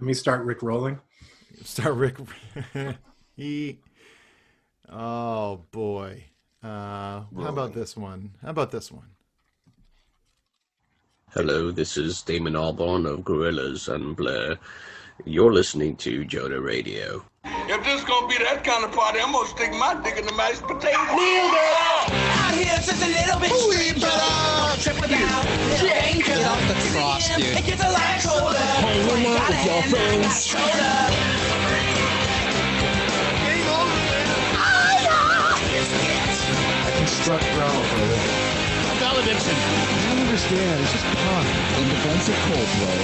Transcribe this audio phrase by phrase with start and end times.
[0.00, 1.00] Let me start Rick rolling.
[1.64, 2.16] Start Rick.
[3.36, 3.80] he.
[4.88, 6.22] Oh boy.
[6.62, 8.30] Uh, how about this one?
[8.40, 9.08] How about this one?
[11.30, 14.56] Hello, this is Damon Albarn of Gorillaz and Blur.
[15.24, 17.24] You're listening to Jonah Radio.
[17.44, 20.32] If this gonna be that kind of party, I'm gonna stick my dick in the
[20.32, 20.96] mashed potato.
[21.10, 22.12] Nailed it!
[22.12, 24.06] Out here, just a little bit stranger.
[24.80, 25.86] Trip without danger.
[25.86, 25.97] Get
[27.18, 27.58] off the cross, dude.
[27.58, 28.58] It gets a lot colder.
[28.58, 30.54] Hanging out with your friends.
[36.80, 38.58] I construct gravel for a living.
[38.98, 39.54] Valediction.
[39.54, 40.80] I don't understand.
[40.80, 41.48] It's just punk.
[41.78, 42.98] In defense of Coldplay.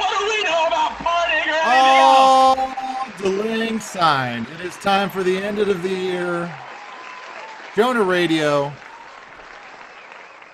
[0.00, 4.46] what do we know about partying or Oh, delaying sign.
[4.54, 6.50] It is time for the end of the year
[7.76, 8.72] Jonah Radio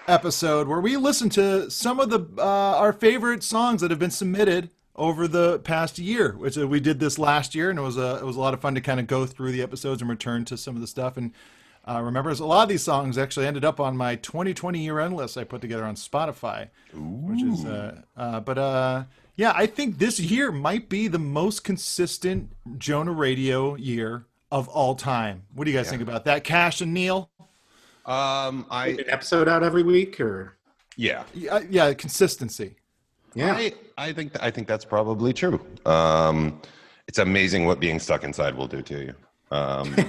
[0.08, 4.10] episode where we listen to some of the uh, our favorite songs that have been
[4.10, 6.32] submitted over the past year.
[6.32, 8.54] Which uh, we did this last year, and it was a it was a lot
[8.54, 10.86] of fun to kind of go through the episodes and return to some of the
[10.86, 11.18] stuff.
[11.18, 11.32] And
[11.86, 15.14] uh, remember, a lot of these songs actually ended up on my 2020 year end
[15.14, 17.00] list I put together on Spotify, Ooh.
[17.00, 19.04] which is uh, uh, but uh,
[19.36, 24.94] yeah, I think this year might be the most consistent Jonah Radio year of all
[24.94, 25.42] time.
[25.54, 27.30] What do you guys think about that, Cash and Neil?
[28.06, 30.56] Um, I An episode out every week, or
[30.96, 32.76] yeah, Yeah, yeah, consistency.
[33.34, 35.64] yeah, I I think I think that's probably true.
[35.86, 36.60] Um,
[37.06, 39.14] it's amazing what being stuck inside will do to you.
[39.50, 39.94] Um,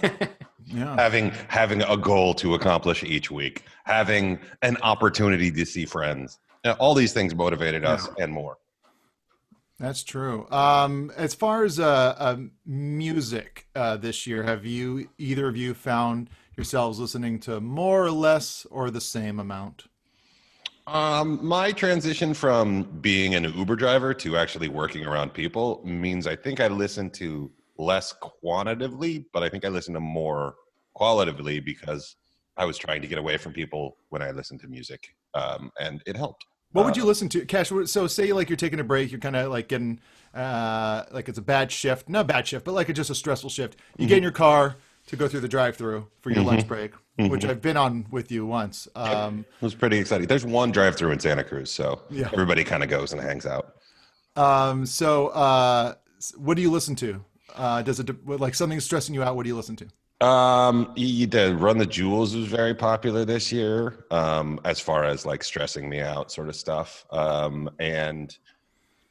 [0.64, 0.95] Yeah.
[0.95, 6.73] having having a goal to accomplish each week, having an opportunity to see friends, Now,
[6.73, 8.58] all these things motivated us and more.
[9.82, 10.46] That's true.
[10.52, 12.38] Um, as far as uh, uh,
[12.68, 18.12] music uh, this year, have you either of you found yourselves listening to more or
[18.12, 19.86] less or the same amount?
[20.86, 26.36] Um, my transition from being an Uber driver to actually working around people means I
[26.36, 27.50] think I listen to
[27.80, 30.53] less quantitatively, but I think I listen to more
[30.94, 32.18] qualitatively because
[32.56, 36.03] I was trying to get away from people when I listened to music, um, and
[36.06, 36.46] it helped.
[36.74, 37.72] What would you listen to, Cash?
[37.86, 40.00] So, say like you're taking a break, you're kind of like getting
[40.34, 43.50] uh, like it's a bad shift, not bad shift, but like it's just a stressful
[43.50, 43.78] shift.
[43.98, 44.78] You get in your car
[45.08, 48.46] to go through the drive-through for your lunch break, which I've been on with you
[48.46, 48.88] once.
[48.96, 50.28] Um, It was pretty exciting.
[50.28, 52.30] There's one drive-through in Santa Cruz, so Yeah.
[52.31, 53.76] everybody kind of goes and hangs out.
[54.38, 55.96] um, so, uh,
[56.38, 57.26] what do you listen to?
[57.56, 59.36] Uh, does it like something's stressing you out?
[59.36, 59.88] What do you listen to?
[60.22, 65.26] Um, you did Run the Jewels was very popular this year, um, as far as
[65.26, 67.06] like stressing me out sort of stuff.
[67.09, 68.38] Um, and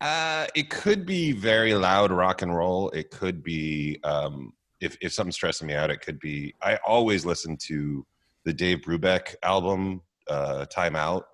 [0.01, 2.91] uh, it could be very loud rock and roll.
[2.91, 6.55] It could be um, if if something's stressing me out, it could be.
[6.63, 8.07] I always listen to
[8.45, 11.27] the Dave Brubeck album, uh, Time Out,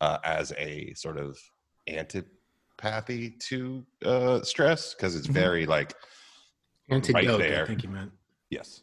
[0.00, 1.36] uh, as a sort of
[1.88, 5.92] antipathy to uh, stress because it's very like
[6.88, 7.40] antidote.
[7.40, 7.66] I there.
[7.66, 8.12] think you meant.
[8.48, 8.82] Yes.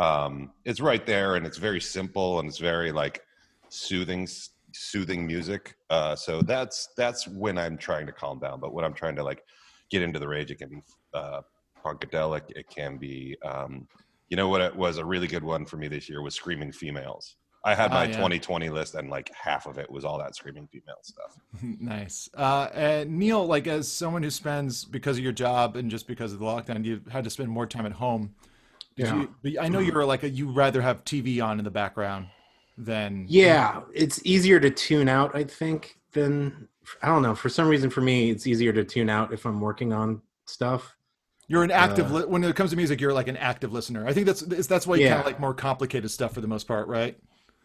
[0.00, 3.22] Um, it's right there and it's very simple and it's very like
[3.68, 4.26] soothing
[4.72, 5.76] soothing music.
[5.90, 8.60] Uh, so that's that's when I'm trying to calm down.
[8.60, 9.42] But when I'm trying to like
[9.90, 10.80] get into the rage, it can be
[11.14, 11.42] uh
[11.84, 13.86] punkadelic, it can be um
[14.28, 16.72] you know what it was a really good one for me this year was Screaming
[16.72, 17.36] Females.
[17.62, 18.12] I had Oh, my yeah.
[18.12, 21.36] 2020 list and like half of it was all that Screaming Female stuff.
[21.80, 22.30] nice.
[22.34, 26.32] Uh, and Neil, like as someone who spends because of your job and just because
[26.32, 28.34] of the lockdown, you had to spend more time at home.
[29.00, 29.26] Yeah.
[29.42, 32.26] you, I know you're like a, you rather have TV on in the background
[32.78, 36.68] than Yeah, it's easier to tune out, I think, than
[37.02, 37.34] I don't know.
[37.34, 40.96] For some reason, for me, it's easier to tune out if I'm working on stuff.
[41.46, 43.00] You're an active Uh, li- when it comes to music.
[43.00, 44.06] You're like an active listener.
[44.06, 45.20] I think that's that's why you kind Yeah.
[45.20, 47.16] of like more complicated stuff for the most part, right?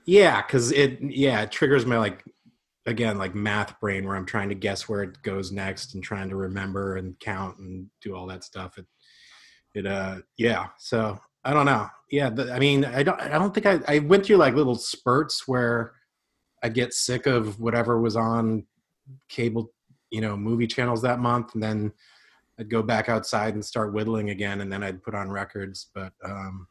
[0.06, 2.24] Yeah, because it yeah it triggers my like
[2.88, 6.30] again like math brain where I'm trying to guess where it goes next and trying
[6.30, 8.78] to remember and count and do all that stuff.
[8.78, 8.86] It
[9.76, 10.68] it uh yeah.
[10.78, 11.88] So I don't know.
[12.10, 14.76] Yeah, the, I mean I don't I don't think I I went through like little
[14.76, 15.94] spurts where
[16.64, 18.66] I get sick of whatever was on
[19.30, 19.72] cable
[20.10, 21.92] you know movie channels that month and then
[22.60, 25.90] I'd go back outside and start whittling again and then I'd put on records.
[25.94, 26.68] But um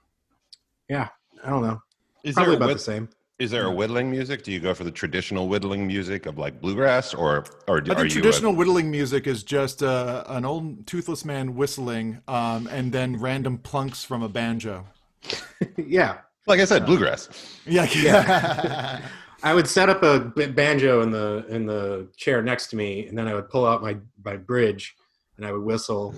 [0.88, 1.08] yeah
[1.44, 1.81] I don't know.
[2.23, 3.08] Is Probably there about the same.
[3.40, 4.44] Is there a whittling music?
[4.44, 7.94] Do you go for the traditional whittling music of like bluegrass, or or do, I
[7.94, 12.20] are think you a- traditional whittling music is just uh, an old toothless man whistling,
[12.28, 14.86] um, and then random plunks from a banjo.
[15.76, 16.19] yeah.
[16.46, 17.28] like I said, bluegrass?
[17.66, 19.00] Yeah, Yeah.
[19.42, 23.06] I would set up a b- banjo in the in the chair next to me,
[23.08, 24.94] and then I would pull out my my bridge,
[25.38, 26.14] and I would whistle,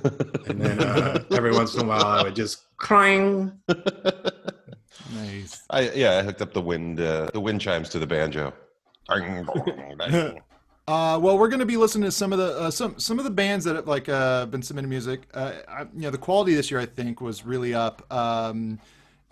[0.49, 3.59] and then uh, every once in a while I would just clang.
[5.15, 5.63] Nice.
[5.71, 8.53] I yeah, I hooked up the wind uh, the wind chimes to the banjo.
[10.89, 13.25] Uh, well, we're going to be listening to some of the uh, some some of
[13.25, 15.23] the bands that have like uh, been submitting music.
[15.35, 18.79] Uh, I, you know, the quality this year I think was really up, um,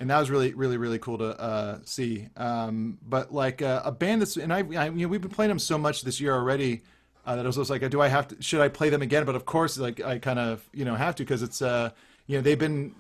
[0.01, 2.29] and that was really really really cool to uh, see.
[2.37, 5.51] Um, but like uh, a band that's and I, I you know we've been playing
[5.51, 6.83] them so much this year already
[7.25, 8.43] uh, that I was just like, do I have to?
[8.43, 9.25] Should I play them again?
[9.25, 11.91] But of course, like I kind of you know have to because it's uh
[12.27, 12.97] you know they've been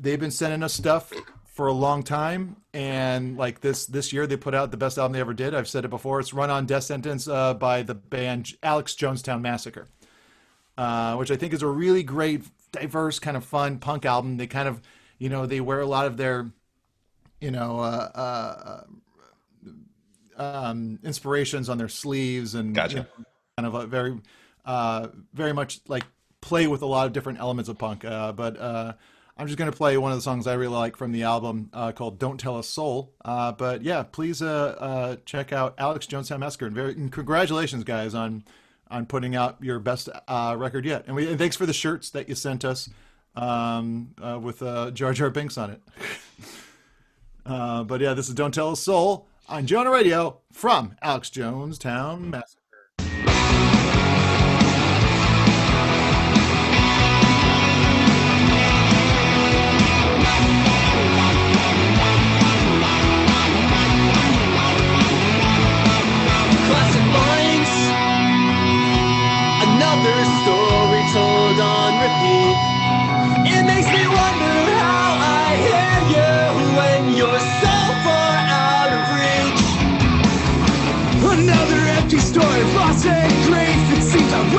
[0.00, 1.12] they've been sending us stuff
[1.52, 5.12] for a long time and like this this year they put out the best album
[5.12, 5.54] they ever did.
[5.54, 6.18] I've said it before.
[6.18, 9.88] It's run on death sentence uh, by the band alex jonestown massacre
[10.78, 14.38] uh, which i think is a really great diverse kind of fun punk album.
[14.38, 14.80] They kind of
[15.18, 16.50] you know they wear a lot of their
[17.40, 18.84] you know uh,
[20.38, 22.96] uh, um, inspirations on their sleeves and Gotcha.
[22.96, 23.06] you know,
[23.58, 24.18] kind of a very
[24.64, 26.04] uh, very much like
[26.40, 28.94] play with a lot of different elements of punk uh, but uh,
[29.42, 31.68] I'm just going to play one of the songs I really like from the album
[31.72, 36.06] uh, called "Don't Tell a Soul." Uh, but yeah, please uh, uh, check out Alex
[36.06, 36.66] Jonestown Massacre.
[36.66, 38.44] And, very, and congratulations, guys, on
[38.88, 41.06] on putting out your best uh, record yet.
[41.08, 42.88] And we and thanks for the shirts that you sent us
[43.34, 44.60] um, uh, with
[44.94, 45.82] Jar Jar Binks on it.
[47.88, 52.61] but yeah, this is "Don't Tell a Soul" on Jonah Radio from Alex Jonestown Massacre.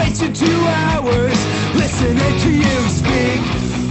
[0.03, 1.39] Wasted two hours
[1.75, 3.39] listening to you speak.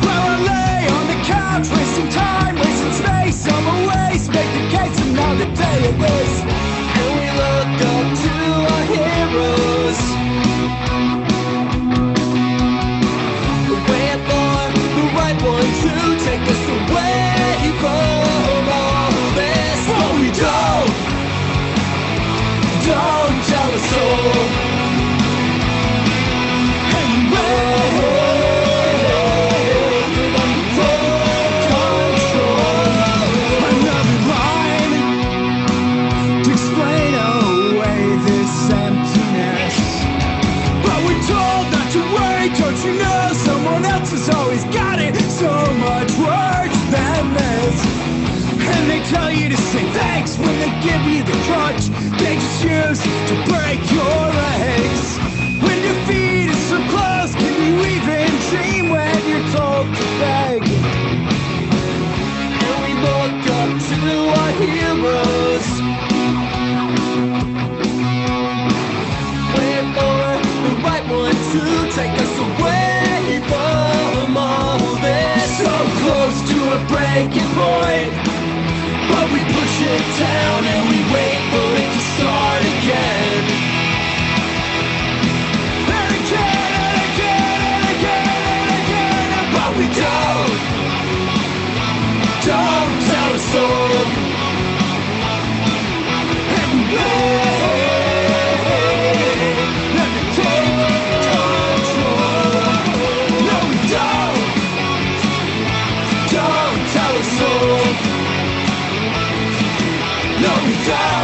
[0.05, 4.77] While I lay on the couch, wasting time, wasting space on my waist, make the
[4.77, 6.62] case another day it is.
[49.13, 51.85] Tell you to say thanks when they give you the crutch
[52.19, 55.19] they just use to break your legs.
[55.65, 60.63] When your feet are so close, can you even dream when you're told to beg?
[62.49, 63.97] And we look up to
[64.41, 65.69] our heroes.
[71.95, 75.59] Take us away from all this.
[75.59, 78.32] So close to a breaking point,
[79.33, 83.45] we push it down and we wait for it to start again.
[85.77, 90.61] And again and again and again and but we don't.
[92.47, 93.67] Don't tell us so.
[96.39, 97.42] And we
[110.85, 111.22] No,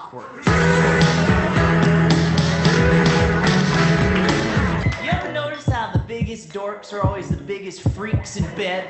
[0.00, 0.46] awkward.
[5.04, 8.88] You ever notice how the biggest dorks are always the biggest freaks in bed?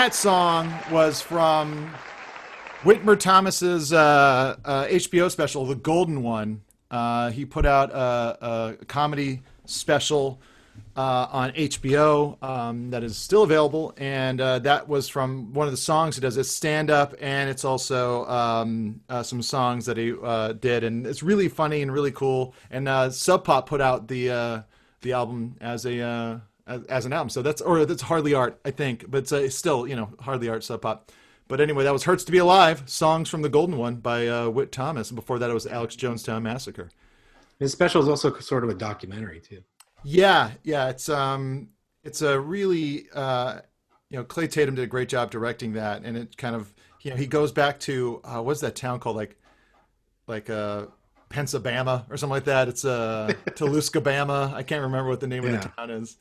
[0.00, 1.92] That song was from
[2.84, 6.62] Whitmer Thomas's uh, uh, HBO special, The Golden One.
[6.90, 10.40] Uh, he put out a, a comedy special
[10.96, 15.70] uh, on HBO um, that is still available, and uh, that was from one of
[15.70, 16.38] the songs he does.
[16.38, 20.14] It's stand up, and it's also um, uh, some songs that he
[20.60, 22.54] did, and it's really funny and really cool.
[22.70, 24.64] And Sub Pop put out the
[25.02, 26.40] the album as a
[26.70, 29.48] as, as an album, so that's or that's hardly art, I think, but it's, uh,
[29.50, 31.10] still you know hardly art Sub Pop.
[31.48, 34.48] But anyway, that was "Hurts to Be Alive," songs from the Golden One by uh,
[34.48, 36.90] Whit Thomas, and before that it was Alex Jonestown Massacre.
[37.58, 39.62] His special is also sort of a documentary too.
[40.04, 41.68] Yeah, yeah, it's um,
[42.04, 43.60] it's a really uh,
[44.10, 47.10] you know, Clay Tatum did a great job directing that, and it kind of you
[47.10, 49.36] know he goes back to uh, what's that town called like
[50.26, 50.86] like uh,
[51.28, 52.68] Pennsylvania or something like that.
[52.68, 53.32] It's uh.
[53.46, 56.16] I can't remember what the name of the town is.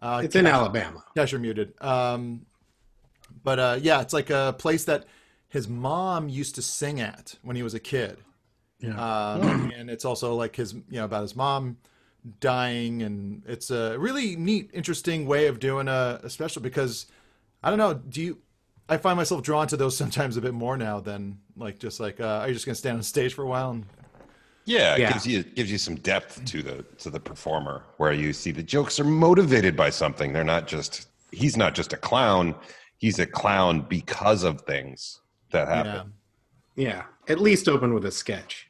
[0.00, 1.04] Uh, It's in Cash- Alabama.
[1.16, 1.74] Cash, you're muted.
[1.82, 2.46] Um,
[3.42, 5.06] but uh, yeah, it's like a place that
[5.48, 8.18] his mom used to sing at when he was a kid.
[8.80, 8.94] Yeah.
[8.98, 11.76] Um, and it's also like his, you know, about his mom
[12.40, 17.06] dying, and it's a really neat, interesting way of doing a, a special because
[17.62, 17.94] I don't know.
[17.94, 18.38] Do you?
[18.88, 22.20] I find myself drawn to those sometimes a bit more now than like just like,
[22.20, 23.70] uh, are you just gonna stand on stage for a while?
[23.70, 23.86] And,
[24.70, 25.12] Yeah, it Yeah.
[25.12, 28.62] gives you gives you some depth to the to the performer, where you see the
[28.62, 30.32] jokes are motivated by something.
[30.32, 32.54] They're not just he's not just a clown.
[32.98, 36.12] He's a clown because of things that happen.
[36.76, 37.02] yeah, Yeah.
[37.32, 38.68] At least open with a sketch.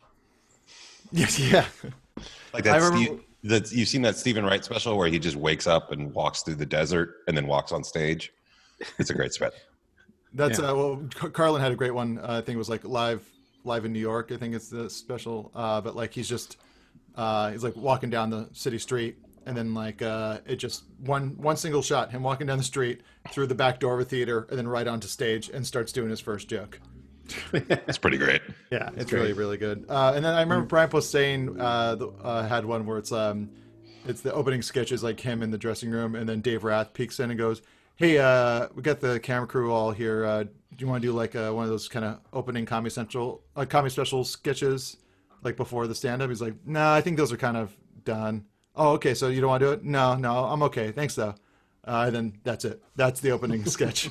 [1.13, 1.67] yes, yeah.
[2.55, 2.83] Like I that.
[2.91, 6.43] remember- Steve, you've seen that Steven Wright special where he just wakes up and walks
[6.43, 8.33] through the desert and then walks on stage.
[8.99, 9.59] It's a great special.
[10.35, 10.71] That's Yeah.
[10.71, 12.19] uh, well, Carlin had a great one.
[12.19, 13.23] Uh, I think it was like live,
[13.65, 14.33] live in New York.
[14.33, 15.51] I think it's the special.
[15.55, 16.57] Uh, but like he's just,
[17.17, 21.37] uh, he's like walking down the city street, and then like uh, it just one
[21.37, 24.47] one single shot, him walking down the street through the back door of a theater,
[24.51, 26.81] and then right onto stage and starts doing his first joke.
[27.53, 28.43] It's pretty great.
[28.71, 29.87] Yeah, it's really really good.
[29.89, 33.51] Uh, and then I remember Brian Posehn uh, the, uh, had one where it's um,
[34.05, 36.93] it's the opening sketch is like him in the dressing room, and then Dave Rath
[36.93, 37.63] peeks in and goes,
[38.01, 40.25] "Hey, uh, we got the camera crew all here.
[40.25, 42.89] Uh, do you want to do like uh, one of those kind of opening Comedy
[42.89, 44.97] Central, uh, Comedy Special sketches,
[45.43, 48.47] like before the stand up?" He's like, "No, I think those are kind of done."
[48.75, 49.13] Oh, okay.
[49.13, 49.85] So you don't want to do it?
[49.85, 50.93] No, no, I'm okay.
[50.93, 51.35] Thanks though.
[51.85, 52.83] Uh, then that's it.
[52.97, 54.09] That's the opening sketch.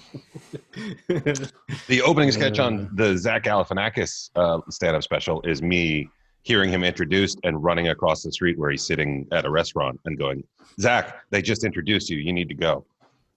[1.07, 6.07] The opening sketch on the Zach Galifianakis uh, stand-up special is me
[6.43, 10.15] hearing him introduced and running across the street where he's sitting at a restaurant and
[10.15, 10.43] going,
[10.79, 12.17] "Zach, they just introduced you.
[12.17, 12.85] You need to go."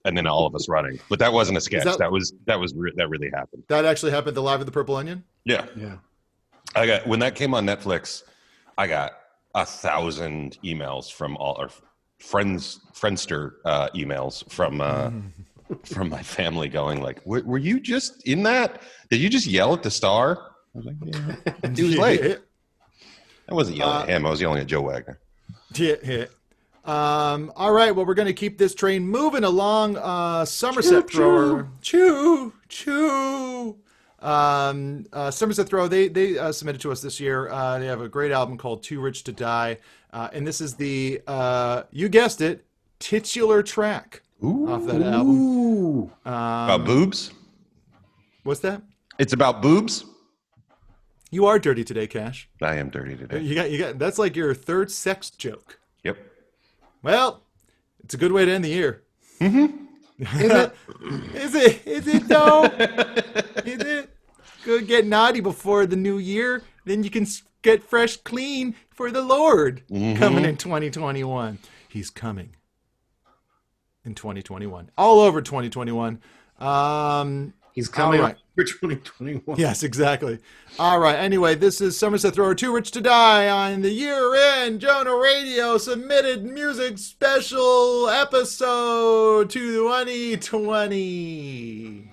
[0.05, 0.99] And then all of us running.
[1.09, 1.85] But that wasn't a sketch.
[1.85, 3.63] that- That, was that was re- that really happened.
[3.69, 4.35] That actually happened.
[4.35, 5.23] The live of the Purple Onion.
[5.45, 5.65] Yeah.
[5.75, 5.95] Yeah.
[6.75, 8.23] I got when that came on Netflix,
[8.77, 9.13] I got
[9.55, 11.69] a thousand emails from all our
[12.19, 15.11] friends, Friendster uh, emails from uh,
[15.83, 18.81] from my family going like, "Were were you just in that?
[19.09, 20.37] Did you just yell at the star?"
[20.75, 22.39] I was like, "Yeah." he was late.
[23.49, 24.25] I wasn't yelling Uh, at him.
[24.25, 25.19] I was yelling at Joe Wagner.
[25.75, 26.25] Yeah, yeah.
[26.85, 29.97] Um, all right, well, we're going to keep this train moving along.
[29.97, 31.69] Uh, Somerset Thrower.
[31.81, 33.77] Choo, choo.
[34.19, 37.49] Um, uh, Somerset Thrower, they, they uh, submitted to us this year.
[37.49, 39.77] Uh, they have a great album called Too Rich to Die.
[40.11, 42.65] Uh, and this is the, uh, you guessed it,
[42.99, 45.39] titular track off that album.
[45.39, 46.11] Ooh.
[46.25, 47.31] About boobs.
[48.43, 48.81] What's that?
[49.19, 50.05] It's about boobs.
[51.31, 52.49] You are dirty today, Cash.
[52.61, 53.39] I am dirty today.
[53.39, 55.79] You got, you got, that's like your third sex joke.
[57.03, 57.43] Well,
[58.03, 59.03] it's a good way to end the year.
[59.39, 59.79] Mm-hmm.
[60.19, 60.75] Is it?
[61.35, 61.87] Is it?
[61.87, 62.63] Is it though?
[63.65, 64.09] Is it?
[64.63, 66.63] Good get naughty before the new year.
[66.85, 67.27] Then you can
[67.61, 70.17] get fresh, clean for the Lord Mhm.
[70.17, 71.57] coming in 2021.
[71.89, 72.55] He's coming
[74.05, 76.21] in 2021, all over 2021.
[76.59, 78.37] Um, He's coming right.
[78.55, 79.59] for 2021.
[79.59, 80.39] Yes, exactly.
[80.77, 81.15] All right.
[81.15, 85.79] Anyway, this is Somerset Thrower Too Rich to Die on the year end Jonah Radio
[85.79, 92.12] submitted music special episode 2020.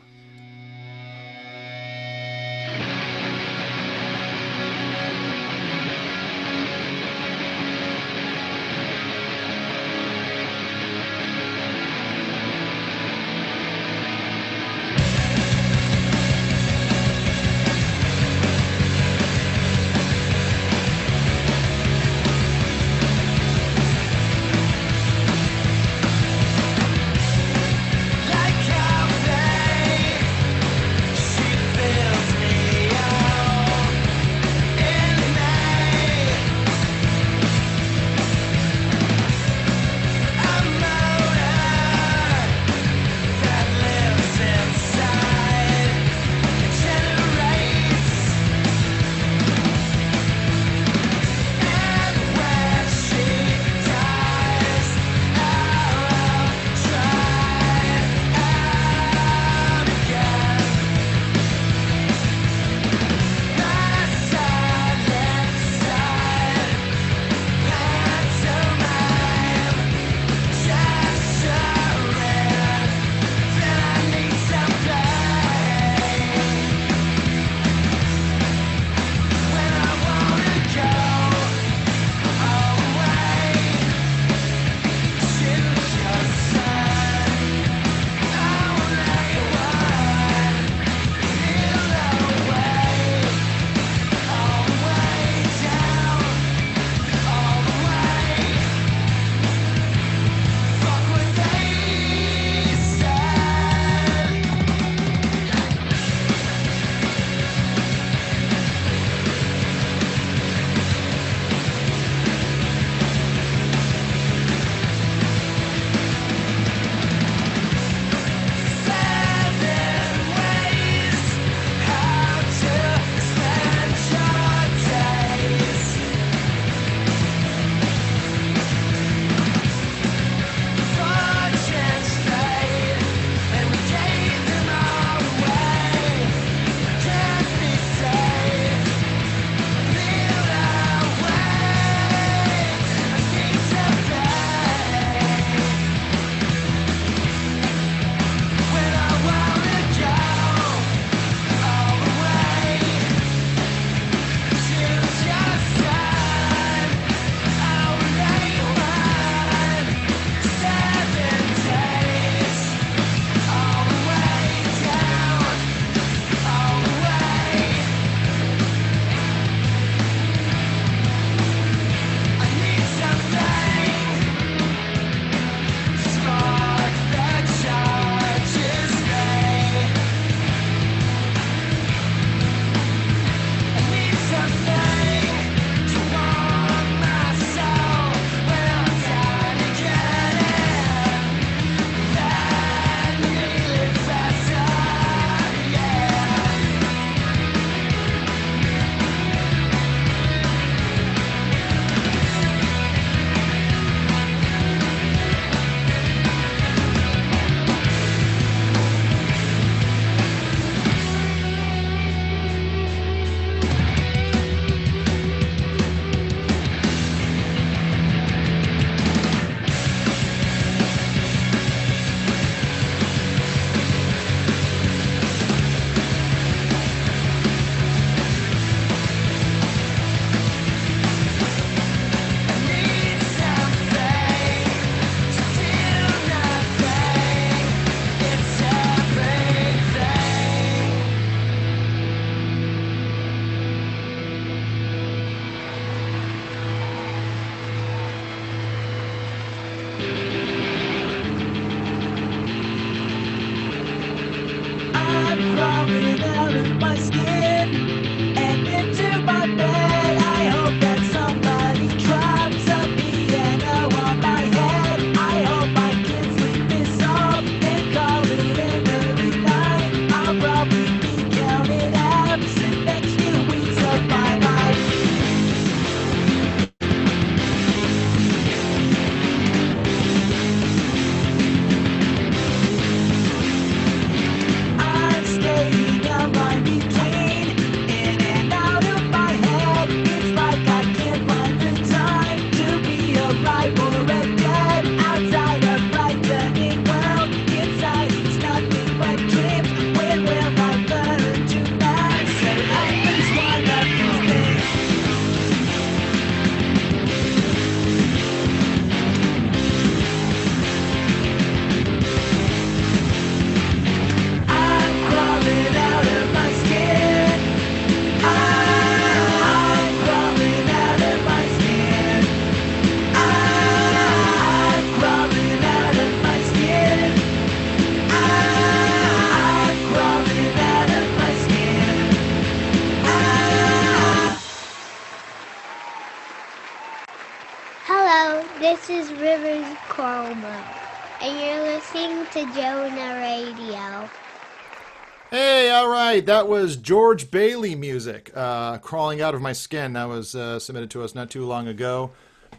[346.20, 346.26] Right.
[346.26, 350.90] That was George Bailey music, uh, "Crawling Out of My Skin." That was uh, submitted
[350.92, 352.10] to us not too long ago.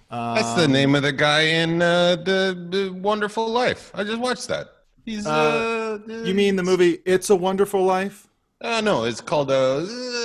[0.10, 3.92] That's the Um, name of the guy in uh, the, the Wonderful Life.
[3.94, 4.68] I just watched that.
[5.06, 8.28] He's uh, Uh, you mean the movie "It's a Wonderful Life"?
[8.62, 9.54] uh no, it's called uh,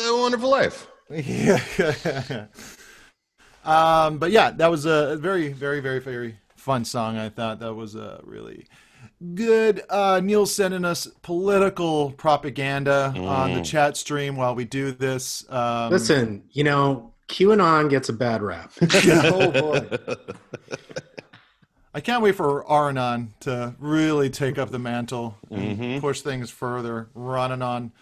[0.08, 0.86] A Wonderful Life.
[1.10, 2.46] Yeah.
[3.64, 7.16] um, but yeah, that was a very, very, very, very fun song.
[7.16, 8.66] I thought that was a really
[9.34, 9.82] good.
[9.88, 13.64] Uh, Neil sending us political propaganda on the Mm.
[13.64, 15.44] chat stream while we do this.
[15.50, 18.72] Um, Listen, you know, QAnon gets a bad rap.
[18.82, 19.88] oh boy.
[21.94, 26.00] I can't wait for Aranon to really take up the mantle and Mhm.
[26.00, 27.92] push things further, running on.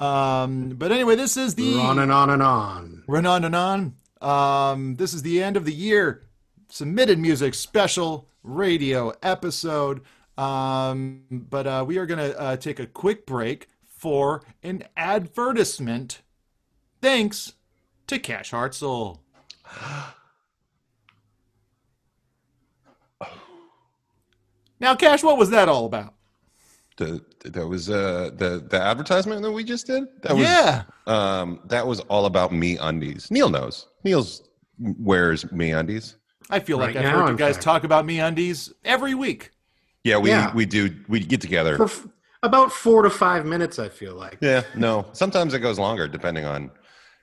[0.00, 3.02] Um, but anyway, this is the Running on and on.
[3.06, 3.94] Run on and on.
[4.22, 6.22] Um, this is the end of the year
[6.68, 10.00] submitted music special radio episode.
[10.38, 16.22] Um, but uh, we are going to uh, take a quick break for an advertisement.
[17.00, 17.54] Thanks
[18.06, 19.22] to Cash Heart Soul.
[24.78, 26.14] Now, Cash, what was that all about?
[26.98, 30.04] The, that was uh, the the advertisement that we just did.
[30.22, 30.82] That was, Yeah.
[31.06, 33.30] Um, that was all about MeUndies.
[33.30, 33.86] Neil knows.
[34.04, 34.42] Neil's
[34.78, 36.16] wears MeUndies.
[36.48, 37.64] I feel like I've heard you guys fact.
[37.64, 39.50] talk about MeUndies every week.
[40.06, 40.52] Yeah, we Yeah.
[40.54, 40.94] we do.
[41.08, 41.76] We get together.
[41.76, 42.06] For f-
[42.44, 44.38] about four to five minutes, I feel like.
[44.40, 45.06] Yeah, no.
[45.12, 46.70] Sometimes it goes longer depending on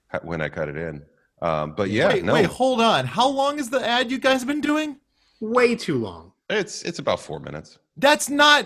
[0.09, 1.01] how, when I cut it in.
[1.41, 2.33] Um, but yeah, wait, no.
[2.33, 3.05] wait, hold on.
[3.05, 4.97] How long is the ad you guys have been doing?
[5.39, 6.33] Way too long.
[6.49, 7.79] It's it's about four minutes.
[7.95, 8.65] That's not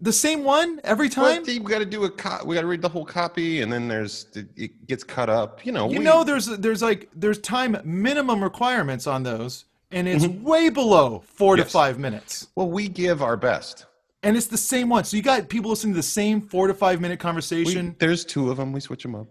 [0.00, 1.42] the same one every time.
[1.42, 3.72] But you got to do a co- we got to read the whole copy, and
[3.72, 5.66] then there's it- it gets cut up.
[5.66, 10.08] You know, you we- know, there's there's like there's time minimum requirements on those, and
[10.08, 10.42] it's Mm-hmm.
[10.44, 12.48] way below four to five minutes.
[12.56, 13.86] Well, we give our best.
[14.22, 15.04] And it's the same one.
[15.04, 17.94] So you got people listening to the same four to five minute We, conversation.
[17.98, 18.72] there's two of them.
[18.72, 19.26] We switch them up.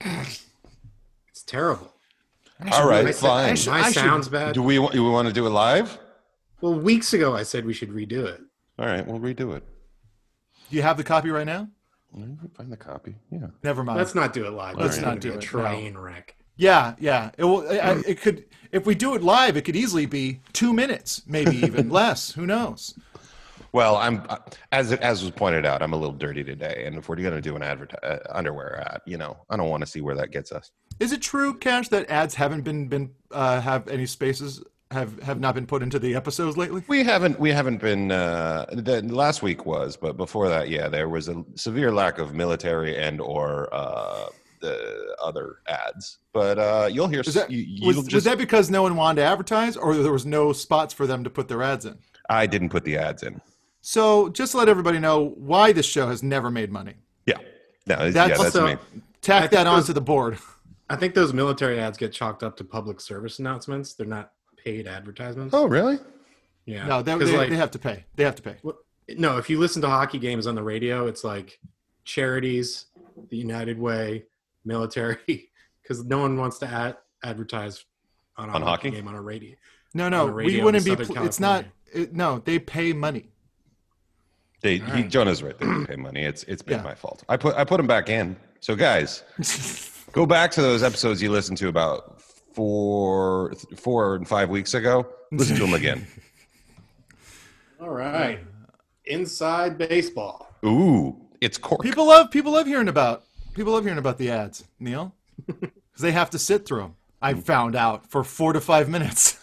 [1.28, 1.92] It's terrible.
[2.72, 3.56] All right, My, fine.
[3.66, 4.54] my sound's bad.
[4.54, 5.98] Do we wa- do we want to do it live?
[6.60, 8.40] Well, weeks ago I said we should redo it.
[8.78, 9.64] All right, we'll redo it.
[10.70, 11.68] Do you have the copy right now?
[12.56, 13.16] Find the copy.
[13.32, 13.48] Yeah.
[13.64, 13.98] Never mind.
[13.98, 14.76] Let's not do it live.
[14.76, 16.36] Let's It's not do be a it, Train wreck.
[16.56, 17.30] Yeah, yeah.
[17.36, 17.68] It will.
[17.68, 18.44] I- It could.
[18.72, 22.32] If we do it live, it could easily be two minutes, maybe even less.
[22.32, 22.94] Who knows?
[23.72, 24.26] Well, I'm
[24.72, 25.82] as it, as was pointed out.
[25.82, 28.80] I'm a little dirty today, and if we're going to do an advert uh, underwear
[28.88, 30.70] ad, you know, I don't want to see where that gets us.
[31.00, 34.62] Is it true, Cash, that ads haven't been been uh, have any spaces
[34.92, 36.84] have have not been put into the episodes lately?
[36.86, 41.08] We haven't we haven't been uh, the, last week was, but before that, yeah, there
[41.08, 44.26] was a severe lack of military and or uh,
[44.64, 46.18] the other ads.
[46.32, 48.96] But uh, you'll hear Is that, you, was, you'll was just, that because no one
[48.96, 51.96] wanted to advertise, or there was no spots for them to put their ads in?
[52.28, 53.40] I didn't put the ads in.
[53.82, 56.94] So just to let everybody know why this show has never made money.
[57.26, 57.36] Yeah,
[57.86, 58.76] no, That's, yeah, that's Also- me.
[59.20, 60.38] Tack that onto the board.
[60.90, 63.94] I think those military ads get chalked up to public service announcements.
[63.94, 65.54] They're not paid advertisements.
[65.54, 65.98] Oh, really?
[66.66, 66.86] Yeah.
[66.86, 68.04] No, they, 'Cause, they, like, they have to pay.
[68.16, 68.56] They have to pay.
[69.16, 71.58] no, if you listen to hockey games on the radio, it's like
[72.04, 72.86] charities,
[73.30, 74.24] the United Way,
[74.64, 75.18] military,
[75.82, 77.84] because no one wants to ad- advertise
[78.36, 78.90] on a On hockey?
[78.90, 79.54] game on a radio.
[79.94, 80.90] No, on no, the we wouldn't be.
[80.92, 81.64] Southern pl- It's not.
[81.92, 83.28] It, no, they pay money.
[84.62, 85.08] They, he, right.
[85.10, 85.56] Jonah's right.
[85.58, 86.22] They didn't pay money.
[86.24, 86.84] It's it's been Yeah.
[86.84, 87.22] my fault.
[87.28, 88.36] I put I put him back in.
[88.60, 89.22] So guys,
[90.12, 92.20] go back to those episodes you listened to about
[92.54, 95.06] four four and five weeks ago.
[95.30, 96.06] Listen to them again.
[97.80, 98.40] All right.
[99.06, 100.48] Inside baseball.
[100.64, 101.82] Ooh, it's cork.
[101.82, 102.30] People love.
[102.30, 103.24] People love hearing about.
[103.54, 105.14] People love hearing about the ads, Neil,
[105.46, 106.96] because they have to sit through them.
[107.22, 109.38] I found out for four to five minutes.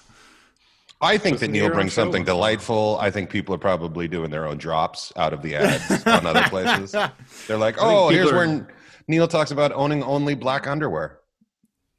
[1.04, 2.36] I think that Listen to Neil brings something once in a while.
[2.50, 2.98] delightful.
[3.02, 6.44] I think people are probably doing their own drops out of the ads on other
[6.44, 6.92] places.
[7.48, 8.68] They're like, oh, here's people are- where
[9.08, 11.18] Neil talks about owning only black underwear.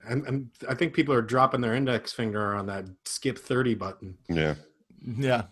[0.06, 4.18] And, and I think people are dropping their index finger on that skip 30 button.
[4.28, 4.54] Yeah.
[5.04, 5.44] Yeah,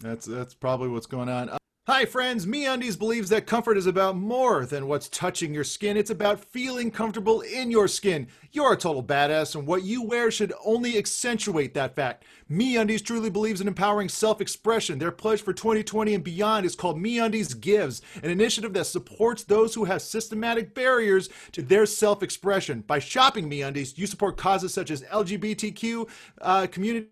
[0.00, 1.56] that's that's probably what's going on.
[1.90, 2.44] Hi, friends.
[2.44, 5.96] MeUndies believes that comfort is about more than what's touching your skin.
[5.96, 8.28] It's about feeling comfortable in your skin.
[8.52, 12.24] You're a total badass, and what you wear should only accentuate that fact.
[12.50, 14.98] MeUndies truly believes in empowering self-expression.
[14.98, 19.74] Their pledge for 2020 and beyond is called MeUndies Gives, an initiative that supports those
[19.74, 22.82] who have systematic barriers to their self-expression.
[22.82, 26.06] By shopping MeUndies, you support causes such as LGBTQ
[26.42, 27.08] uh, community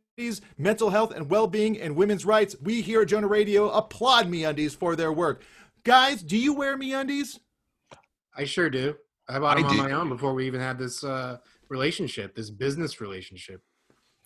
[0.57, 2.57] mental health and well-being, and women's rights.
[2.63, 5.45] We here at Jonah Radio applaud MeUndies for their work.
[5.85, 7.39] Guys, do you wear MeUndies?
[8.37, 8.97] I sure do.
[9.29, 9.83] I bought I them on do.
[9.83, 13.63] my own before we even had this uh, relationship, this business relationship.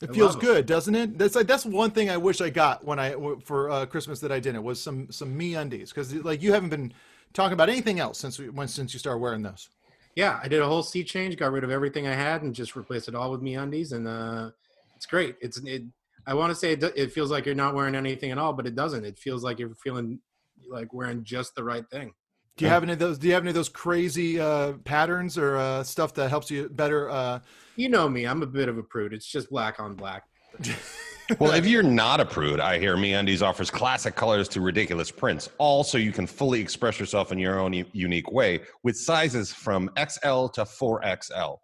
[0.00, 1.18] It I feels good, doesn't it?
[1.18, 4.32] That's like that's one thing I wish I got when I for uh, Christmas that
[4.32, 6.92] I didn't was some some MeUndies because like you haven't been
[7.34, 9.68] talking about anything else since we when since you started wearing those.
[10.16, 12.76] Yeah, I did a whole seat change, got rid of everything I had, and just
[12.76, 14.50] replaced it all with MeUndies, and uh,
[15.00, 15.36] it's great.
[15.40, 15.84] It's it.
[16.26, 18.66] I want to say it, it feels like you're not wearing anything at all, but
[18.66, 19.06] it doesn't.
[19.06, 20.20] It feels like you're feeling
[20.70, 22.12] like wearing just the right thing.
[22.58, 23.16] Do you have any of those?
[23.18, 26.68] Do you have any of those crazy uh, patterns or uh, stuff that helps you
[26.68, 27.08] better?
[27.08, 27.40] Uh,
[27.76, 29.14] You know me, I'm a bit of a prude.
[29.14, 30.24] It's just black on black.
[31.38, 35.48] Well, if you're not a prude, I hear MeUndies offers classic colors to ridiculous prints,
[35.58, 39.52] all so you can fully express yourself in your own u- unique way, with sizes
[39.52, 41.58] from XL to 4XL.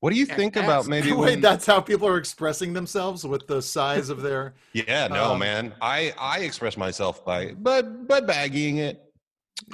[0.00, 1.12] What do you think about maybe?
[1.12, 4.54] Wait, when- that's how people are expressing themselves with the size of their.
[4.72, 5.74] yeah, no, um, man.
[5.80, 9.02] I I express myself by but but baggying it.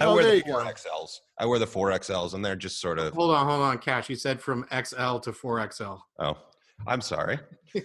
[0.00, 1.20] I Oh, wear there the four XLs.
[1.38, 3.14] I wear the four XLs, and they're just sort of.
[3.14, 4.10] Hold on, hold on, Cash.
[4.10, 6.00] You said from XL to 4XL.
[6.18, 6.36] Oh,
[6.88, 7.38] I'm sorry.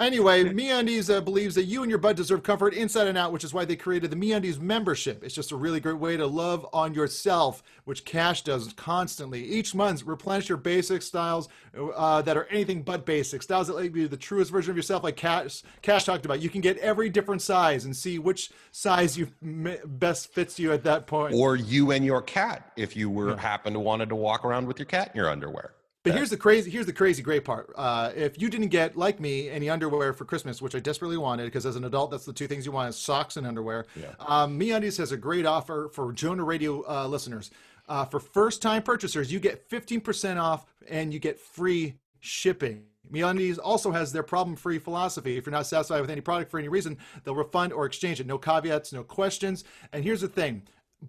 [0.00, 3.44] Anyway, MeUndies uh, believes that you and your bud deserve comfort inside and out, which
[3.44, 5.22] is why they created the MeUndies membership.
[5.22, 9.44] It's just a really great way to love on yourself, which Cash does constantly.
[9.44, 11.50] Each month, replenish your basic styles
[11.94, 13.42] uh, that are anything but basic.
[13.42, 16.40] Styles that let you be the truest version of yourself, like Cash, Cash talked about.
[16.40, 20.72] You can get every different size and see which size you m- best fits you
[20.72, 21.34] at that point.
[21.34, 24.78] Or you and your cat, if you were happen to wanted to walk around with
[24.78, 25.72] your cat in your underwear.
[26.02, 27.72] But here's the crazy here's the crazy great part.
[27.76, 31.44] Uh, if you didn't get like me any underwear for Christmas, which I desperately wanted,
[31.44, 33.86] because as an adult that's the two things you want is socks and underwear.
[33.94, 34.14] Yeah.
[34.18, 37.50] Um, MeUndies has a great offer for Jonah Radio uh, listeners.
[37.86, 42.84] Uh, for first time purchasers, you get 15% off and you get free shipping.
[43.12, 45.36] MeUndies also has their problem-free philosophy.
[45.36, 48.26] If you're not satisfied with any product for any reason, they'll refund or exchange it.
[48.26, 49.64] No caveats, no questions.
[49.92, 50.62] And here's the thing: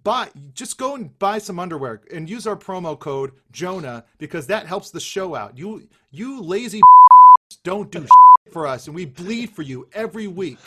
[0.04, 4.66] buy just go and buy some underwear and use our promo code Jonah because that
[4.66, 5.56] helps the show out.
[5.56, 6.80] You you lazy
[7.64, 8.06] don't do
[8.52, 10.58] for us, and we bleed for you every week.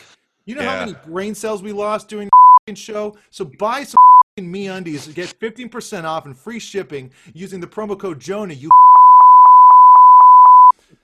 [0.46, 0.86] You know how Yeah.
[0.86, 2.28] many brain cells we lost doing
[2.66, 3.16] the show?
[3.30, 3.96] So buy some
[4.38, 8.54] MeUndies and get 15% off and free shipping using the promo code Jonah.
[8.54, 8.70] You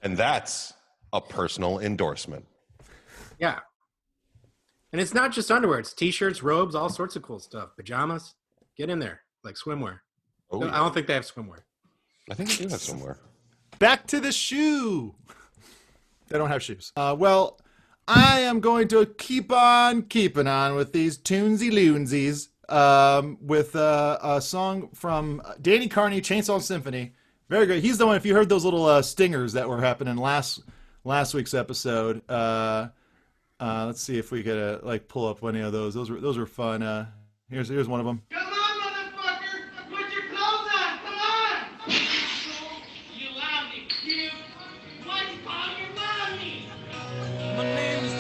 [0.03, 0.75] And that's
[1.13, 2.45] a personal endorsement.
[3.39, 3.61] Yeah.
[4.93, 7.71] And it's not just underwear, it's t shirts, robes, all sorts of cool stuff.
[7.77, 8.35] Pajamas.
[8.77, 10.01] Get in there, like swimwear.
[10.51, 10.75] Oh, No, yeah.
[10.75, 11.61] I don't think they have swimwear.
[12.31, 13.19] I think they do have somewhere.
[13.79, 15.15] back to the shoe.
[16.29, 16.93] They don't have shoes.
[16.97, 17.61] Uh, well,
[18.09, 24.19] I am going to keep on keeping on with these tunesy loonsies um, with uh,
[24.23, 27.13] a song from Danny Carney, Chainsaw Symphony.
[27.51, 27.83] Very good.
[27.83, 28.17] He's the one.
[28.17, 30.63] If you heard those little uh, stingers that were happening last
[31.05, 32.89] last week's episode, uh,
[33.62, 35.94] uh, let's see if we could uh, like pull up any of those.
[35.94, 36.83] Those were those were fun.
[36.83, 37.07] Uh,
[37.48, 38.20] here's here's one of them.
[38.31, 39.70] Come on, motherfucker!
[39.88, 40.98] Put your clothes on!
[40.98, 41.66] Come on!
[43.14, 44.33] You lousy cute!
[45.05, 46.66] Why you call your mommy?
[47.57, 48.12] My name is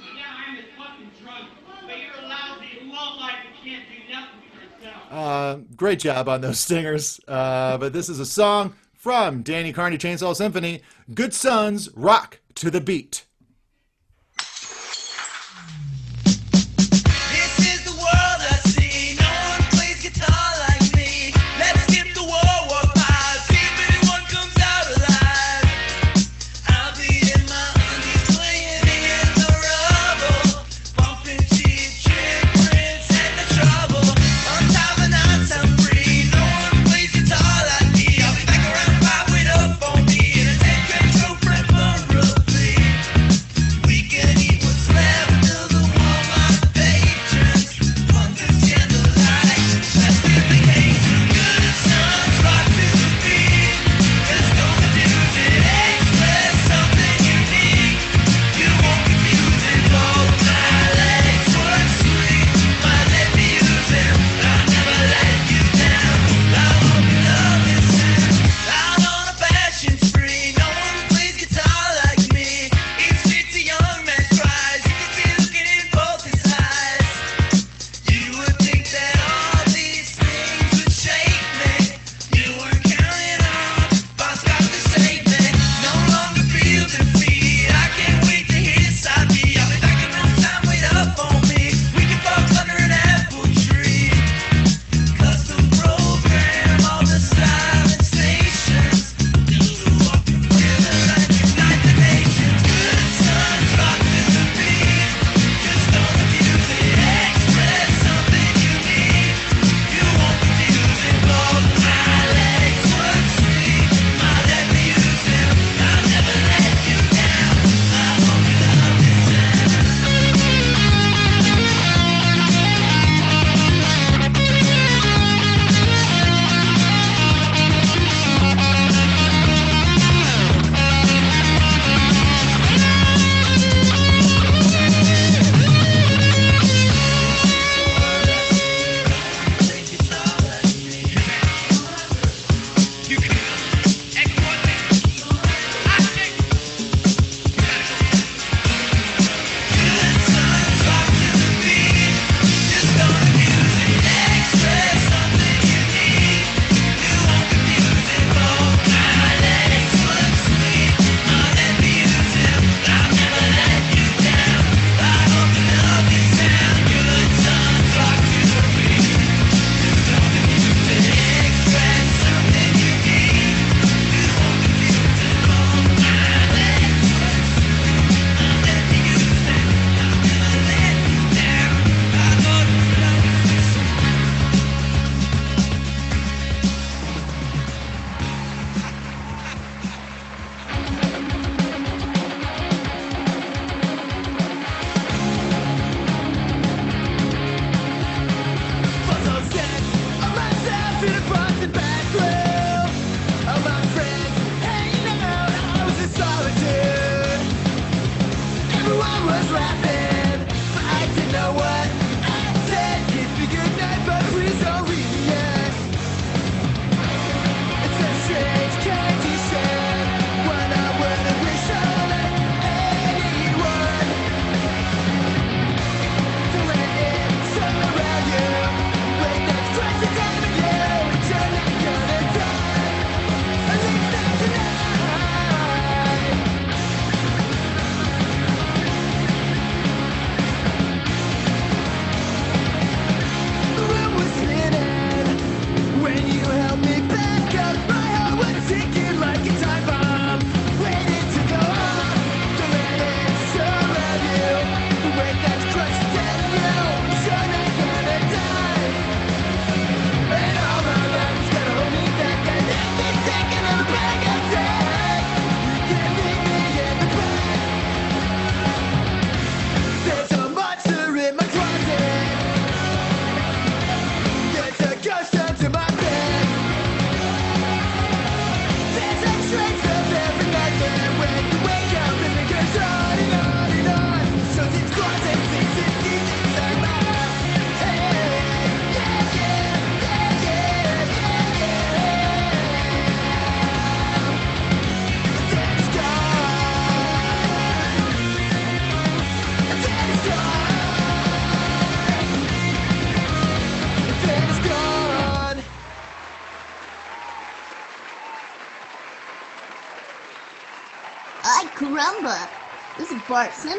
[0.00, 1.48] Yeah, I'm a fucking drunk,
[1.86, 5.12] but you're a lousy lowlife who can't do nothing for yourself.
[5.12, 7.20] Uh, great job on those stingers.
[7.28, 10.80] Uh, but this is a song from Danny Carney Chainsaw Symphony.
[11.12, 13.24] Good Sons Rock to the Beat.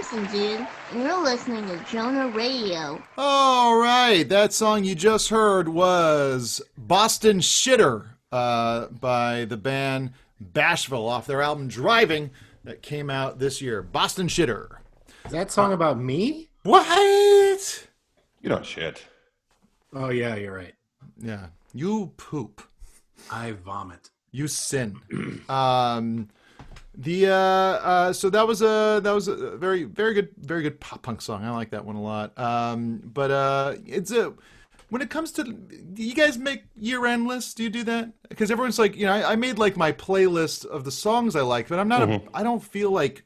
[0.03, 3.01] Simpson, dude, and you're listening to Jonah Radio.
[3.17, 10.11] All right, that song you just heard was Boston Shitter uh, by the band
[10.43, 12.31] Bashville off their album Driving
[12.65, 13.81] that came out this year.
[13.81, 14.77] Boston Shitter.
[15.25, 16.49] Is that song about me?
[16.63, 17.87] What?
[18.41, 19.05] You don't shit.
[19.93, 20.73] Oh yeah, you're right.
[21.17, 21.47] Yeah.
[21.73, 22.61] You poop.
[23.31, 24.09] I vomit.
[24.31, 24.99] You sin.
[25.49, 26.27] um,
[26.95, 30.79] the uh, uh, so that was a that was a very very good very good
[30.79, 31.43] pop punk song.
[31.43, 32.37] I like that one a lot.
[32.37, 34.33] Um, but uh, it's a
[34.89, 37.53] when it comes to do you guys make year end lists?
[37.53, 38.11] Do you do that?
[38.29, 41.41] Because everyone's like, you know, I, I made like my playlist of the songs I
[41.41, 42.07] like, but I'm not.
[42.07, 42.27] Mhm.
[42.27, 43.23] A, I don't feel like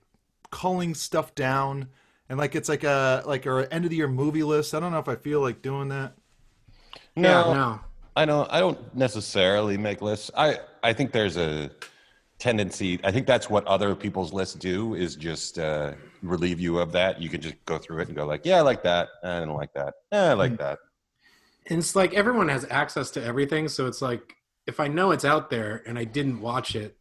[0.49, 1.89] culling stuff down
[2.29, 4.73] and like it's like a like our end of the year movie list.
[4.73, 6.13] I don't know if I feel like doing that.
[7.15, 7.79] No, no.
[8.15, 8.51] I don't.
[8.51, 10.31] I don't necessarily make lists.
[10.35, 11.69] I I think there's a
[12.39, 12.99] tendency.
[13.03, 17.21] I think that's what other people's lists do is just uh, relieve you of that.
[17.21, 19.09] You can just go through it and go like, yeah, I like that.
[19.23, 19.93] I don't like that.
[20.11, 20.57] Eh, I like Mm.
[20.59, 20.79] that.
[21.69, 24.35] And it's like everyone has access to everything, so it's like
[24.67, 26.97] if I know it's out there and I didn't watch it,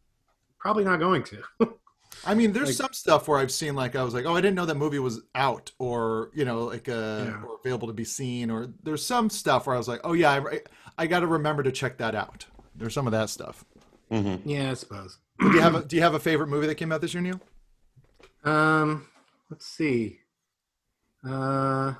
[0.59, 1.41] probably not going to.
[2.25, 4.41] I mean, there's Like- some stuff where I've seen like I was like, oh, I
[4.41, 6.91] didn't know that movie was out, or you know, like uh,
[7.27, 7.41] Yeah.
[7.47, 10.31] or available to be seen, or there's some stuff where I was like, oh yeah,
[10.31, 10.61] I,
[10.97, 12.45] I got to remember to check that out.
[12.75, 13.63] There's some of that stuff.
[14.11, 14.49] Mm-hmm.
[14.49, 15.17] yeah, I suppose.
[15.39, 17.21] Do you have a, Do you have a favorite movie that came out this year,
[17.21, 17.39] Neil?
[18.43, 19.07] Um,
[19.49, 20.19] let's see.
[21.27, 21.93] Uh,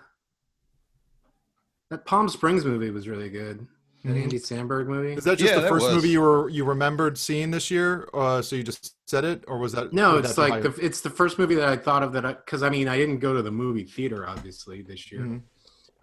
[1.90, 3.68] that Palm Springs movie was really good.
[4.04, 4.24] That Mhm.
[4.24, 5.14] Andy Samberg movie.
[5.14, 5.96] Is that just Yeah, the that first was.
[5.96, 8.08] movie you were you remembered seeing this year?
[8.14, 10.70] Uh, so you just said it, or was that No, was it's that like the,
[10.86, 13.20] it's the first movie that I thought of that I because I mean I didn't
[13.20, 15.22] go to the movie theater obviously this year.
[15.22, 15.42] Mhm.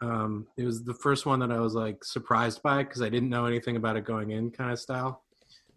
[0.00, 3.30] Um, it was the first one that I was like surprised by because I didn't
[3.30, 5.23] know anything about it going in, kind of style,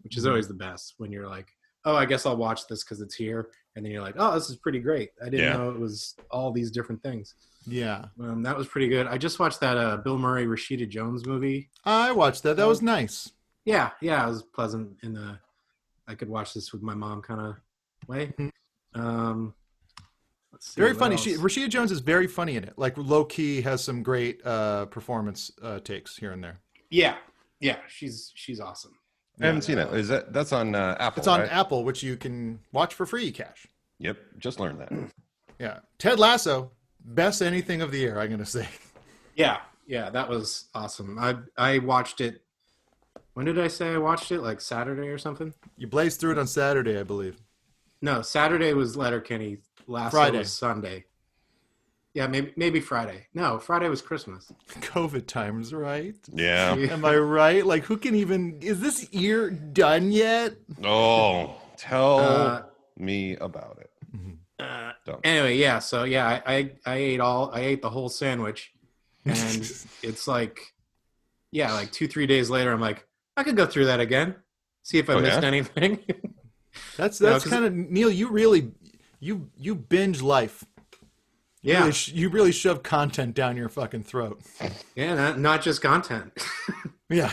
[0.08, 0.28] which is Mhm.
[0.30, 1.54] always the best when you're like,
[1.84, 4.48] oh, I guess I'll watch this because it's here, and then you're like, oh, this
[4.48, 5.10] is pretty great.
[5.20, 5.56] I didn't Yeah.
[5.58, 7.34] know it was all these different things.
[7.66, 8.06] yeah.
[8.18, 9.06] Um, that was pretty good.
[9.06, 11.68] I just watched that uh, Bill Murray Rashida Jones movie.
[11.84, 12.56] I watched that.
[12.56, 13.32] That was nice.
[13.66, 15.38] Yeah, yeah, it was pleasant in the.
[16.06, 17.56] I could watch this with my mom kind of
[18.06, 18.32] way.
[18.94, 19.52] Um,
[20.52, 21.16] let's see, Very funny.
[21.16, 21.22] else?
[21.24, 22.72] She, Rashida Jones is very funny in it.
[22.78, 26.60] Like low key has some great uh, performance uh, takes here and there.
[26.88, 27.18] Yeah,
[27.60, 28.97] yeah, she's she's awesome.
[29.40, 29.92] I haven't seen it.
[29.94, 31.20] Is that that's on uh, Apple?
[31.20, 31.52] It's on right?
[31.52, 33.66] Apple, which you can watch for free, Cash.
[33.98, 34.92] Yep, just learned that.
[35.60, 35.78] Yeah.
[35.98, 36.70] Ted Lasso,
[37.04, 38.68] best anything of the year, I'm going to say.
[39.34, 41.16] Yeah, yeah, that was awesome.
[41.16, 42.42] I I watched it.
[43.34, 44.40] When did I say I watched it?
[44.40, 45.54] Like Saturday or something?
[45.76, 47.40] You blazed through it on Saturday, I believe.
[48.02, 49.58] No, Saturday was Letterkenny.
[49.86, 50.38] Last Friday.
[50.38, 51.04] was Sunday.
[52.18, 53.28] Yeah, maybe maybe Friday.
[53.32, 54.52] No, Friday was Christmas.
[54.92, 56.16] COVID times, right?
[56.34, 56.74] Yeah.
[56.90, 57.64] Am I right?
[57.64, 58.58] Like, who can even.
[58.60, 60.54] Is this year done yet?
[60.82, 62.62] Oh, tell Uh,
[62.98, 63.92] me about it.
[64.58, 64.90] Uh,
[65.22, 65.78] anyway, yeah.
[65.78, 68.72] So yeah, I, I I ate all I ate the whole sandwich,
[69.24, 69.62] and
[70.02, 70.58] it's like,
[71.52, 73.06] yeah, like two three days later, I'm like,
[73.36, 74.34] I could go through that again,
[74.82, 75.46] see if I Oh, missed yeah?
[75.46, 76.00] anything.
[76.96, 78.10] That's No, kind of Neil.
[78.10, 78.72] You really
[79.20, 80.64] you you binge life.
[81.62, 84.40] You yeah, really, sh- you really shove content down your fucking throat.
[84.94, 86.32] yeah, not, not just content.
[87.10, 87.32] Yeah,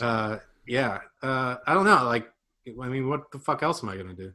[0.00, 2.04] uh, yeah, uh, I don't know.
[2.06, 2.26] Like,
[2.82, 4.32] I mean, what the fuck else am I gonna do?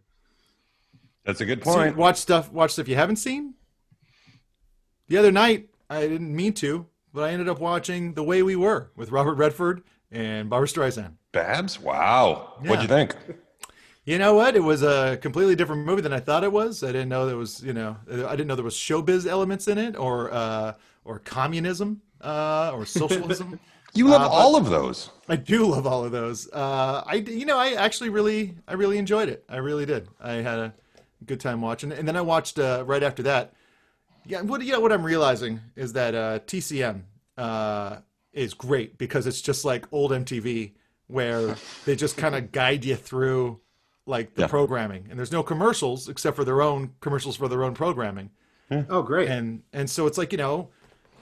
[1.26, 1.98] That's a good So point.
[1.98, 2.52] watch stuff.
[2.52, 3.56] Watch stuff you haven't seen.
[5.08, 8.56] The other night, I didn't mean to, but I ended up watching The Way We
[8.56, 11.14] Were with Robert Redford and Barbra Streisand.
[11.32, 12.54] Babs, wow.
[12.60, 13.16] What'd you think?
[14.06, 14.56] You know what?
[14.56, 16.84] It was a completely different movie than I thought it was.
[16.84, 19.78] I didn't know there was, you know, I didn't know there was showbiz elements in
[19.78, 20.74] it, or uh,
[21.06, 23.60] or communism, uh, or socialism.
[23.96, 25.12] You love Uh, all of those.
[25.30, 26.52] I do love all of those.
[26.52, 29.46] Uh, I, you know, I actually really, I really enjoyed it.
[29.48, 30.08] I really did.
[30.20, 30.74] I had a
[31.28, 33.54] good time watching it, and then I watched uh, right after that.
[34.26, 37.04] Yeah, what you know, what I'm realizing is that uh, TCM
[37.38, 37.98] uh,
[38.34, 40.72] is great because it's just like old MTV,
[41.06, 43.60] where they just kind of guide you through
[44.06, 44.48] like the Yeah.
[44.48, 48.30] programming, and there's no commercials except for their own commercials for their own programming.
[48.90, 49.30] Oh, great.
[49.30, 50.70] and and so it's like you know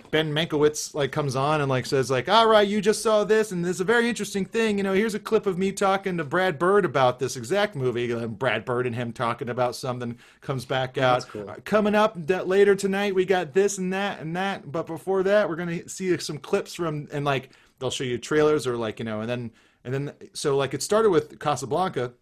[0.09, 3.51] ben Mankiewicz like comes on and like says like all right you just saw this
[3.53, 4.77] and there's a very interesting thing.
[4.77, 8.09] You know here's a clip of me talking to brad bird about this exact movie.
[8.11, 11.21] And brad bird and him talking about something comes back out.
[11.21, 11.49] that's cool.
[11.49, 14.71] Uh, coming up that later tonight we got this and that and that.
[14.71, 18.65] But before that we're gonna see some clips from and like they'll show you trailers
[18.65, 19.51] or like you know and then
[19.83, 22.13] and then so like it started with casablanca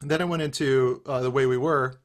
[0.00, 1.98] and then i went into uh, the way we were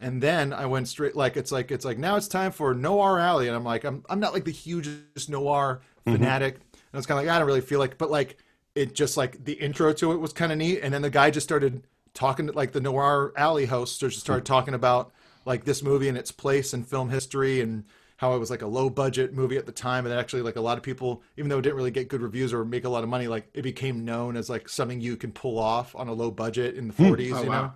[0.00, 3.18] and then I went straight like it's like it's like now it's time for Noir
[3.18, 7.18] Alley, and I'm like I'm I'm not like the hugest noir fanatic, and it's kind
[7.18, 8.38] of like I don't really feel like, but like
[8.74, 11.30] it just like the intro to it was kind of neat, and then the guy
[11.30, 11.84] just started
[12.14, 15.12] talking to like the Noir Alley hosts just started talking about
[15.44, 17.84] like this movie and its place in film history and
[18.18, 20.60] how it was like a low budget movie at the time and actually like a
[20.60, 23.02] lot of people even though it didn't really get good reviews or make a lot
[23.04, 26.12] of money like it became known as like something you can pull off on a
[26.12, 27.62] low budget in the 40s Oh, you wow.
[27.62, 27.72] know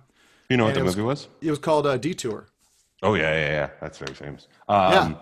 [0.49, 1.27] You know what And the it was- movie was?
[1.41, 2.47] it was called uh, Detour
[3.01, 3.69] Oh yeah, yeah, yeah.
[3.81, 4.47] That's very famous.
[4.69, 5.13] Um, Yeah.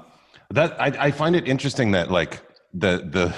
[0.52, 2.42] That I, I find it interesting that like
[2.76, 3.34] the the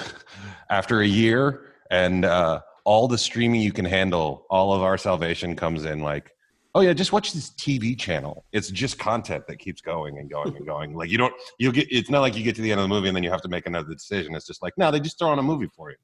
[0.68, 5.54] after a year and uh, all the streaming you can handle, all of our salvation
[5.56, 6.32] comes in like,
[6.74, 8.44] oh yeah, just watch this TV channel.
[8.52, 10.94] It's just content that keeps going and going and going.
[10.94, 11.86] Like you don't you get.
[11.90, 13.42] It's not like you get to the end of the movie and then you have
[13.42, 14.34] to make another decision.
[14.34, 15.96] It's just like no, they just throw on a movie for you,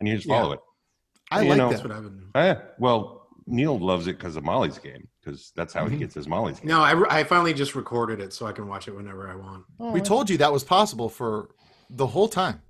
[0.00, 0.54] and you just follow Yeah.
[0.54, 0.60] it.
[1.30, 2.30] I You like know, That's what I've been doing.
[2.34, 2.58] Oh, yeah.
[2.78, 6.00] Well, Neil loves it because of Molly's game because that's how he Mhm.
[6.00, 6.68] gets his Molly's game.
[6.68, 9.64] No, I, I finally just recorded it so I can watch it whenever I want.
[9.78, 11.48] we told you that was possible for
[11.90, 12.60] the whole time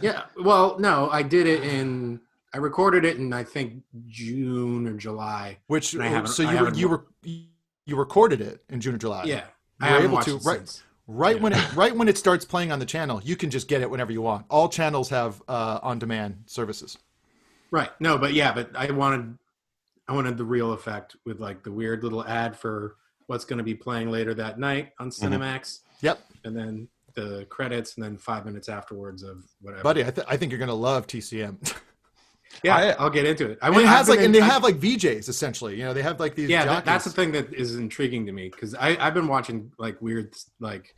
[0.00, 0.22] Yeah.
[0.40, 2.20] Well, no, I did it in.
[2.54, 5.58] I recorded it in I think June or July.
[5.66, 9.44] which I so you were you were you recorded it in June or July Yeah,
[9.80, 10.82] I you were able to it right since.
[11.08, 13.80] right when it right when it starts playing on the channel you can just get
[13.82, 16.96] it whenever you want all channels have uh, on demand services
[17.70, 17.90] Right.
[17.98, 19.36] No, but yeah, but I wanted
[20.06, 22.94] I wanted the real effect with like the weird little ad for
[23.26, 25.32] what's going to be playing later that night on Mm-hmm.
[25.34, 29.82] Cinemax, yep and then the credits, and then five minutes afterwards of whatever.
[29.82, 31.56] buddy I, th- I think you're gonna love TCM
[32.62, 33.58] yeah, I- I, will get into it.
[33.60, 35.84] I and went- it has been like and they I- have like VJs essentially you
[35.84, 38.48] know they have like these yeah, that, that's the thing that is intriguing to me
[38.50, 40.94] because I've been watching like weird, like,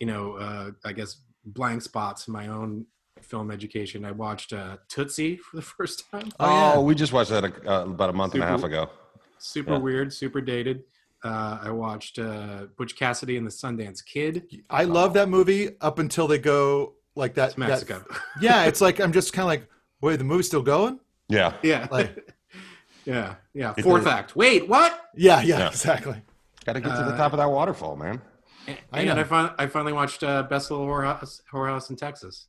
[0.00, 2.86] you know, uh, I guess blank spots in my own
[3.22, 4.04] film education.
[4.04, 6.30] I watched uh, Tootsie for the first time.
[6.40, 6.72] Oh, yeah.
[6.76, 8.90] Oh, we just watched that uh, about a month and a half ago.
[9.38, 9.78] Super Yeah.
[9.78, 10.84] weird, super dated.
[11.22, 14.44] Uh, I watched uh, Butch Cassidy and the Sundance Kid.
[14.68, 18.04] I love that movie up until they go like that It's Mexico.
[18.10, 19.68] that yeah it's like I'm just kind of like
[20.00, 21.54] wait the movie's still going Yeah.
[21.62, 22.34] yeah, Like-
[23.04, 23.74] yeah, yeah.
[23.76, 24.36] It Fourth does- act.
[24.36, 25.08] Wait, what?
[25.14, 25.68] yeah yeah, Yeah.
[25.68, 26.22] exactly
[26.64, 28.22] Got to get to the Uh, top of that waterfall, man.
[28.66, 29.20] And I I.
[29.20, 32.46] I, fin- I finally watched uh, Best Little Whorehouse, Whorehouse in Texas.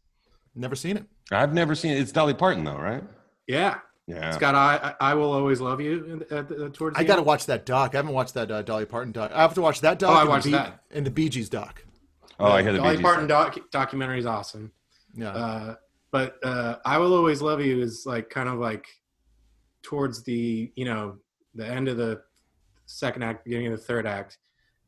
[0.55, 1.99] never seen it I've never seen it.
[1.99, 3.03] It's Dolly Parton, though, right?
[3.47, 4.29] Yeah, Yeah.
[4.29, 6.97] it's got I, I I will always love you uh, uh, towards.
[6.97, 7.93] I got to watch that doc.
[7.93, 9.31] I haven't watched that uh, Dolly Parton doc.
[9.33, 10.11] I have to watch that doc.
[10.11, 10.79] Oh, I and the watched Bee- that.
[10.91, 11.83] and the Bee Gees doc.
[12.39, 14.71] oh, I hear the Dolly Bee Gees Parton doc- documentary is awesome.
[15.15, 15.29] Yeah.
[15.31, 15.75] Uh,
[16.15, 18.87] but uh, I will always love you is like kind of like
[19.83, 21.17] towards the you know
[21.55, 22.21] the end of the
[22.85, 24.37] second act, beginning of the third act,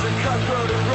[0.07, 0.86] the cutthroat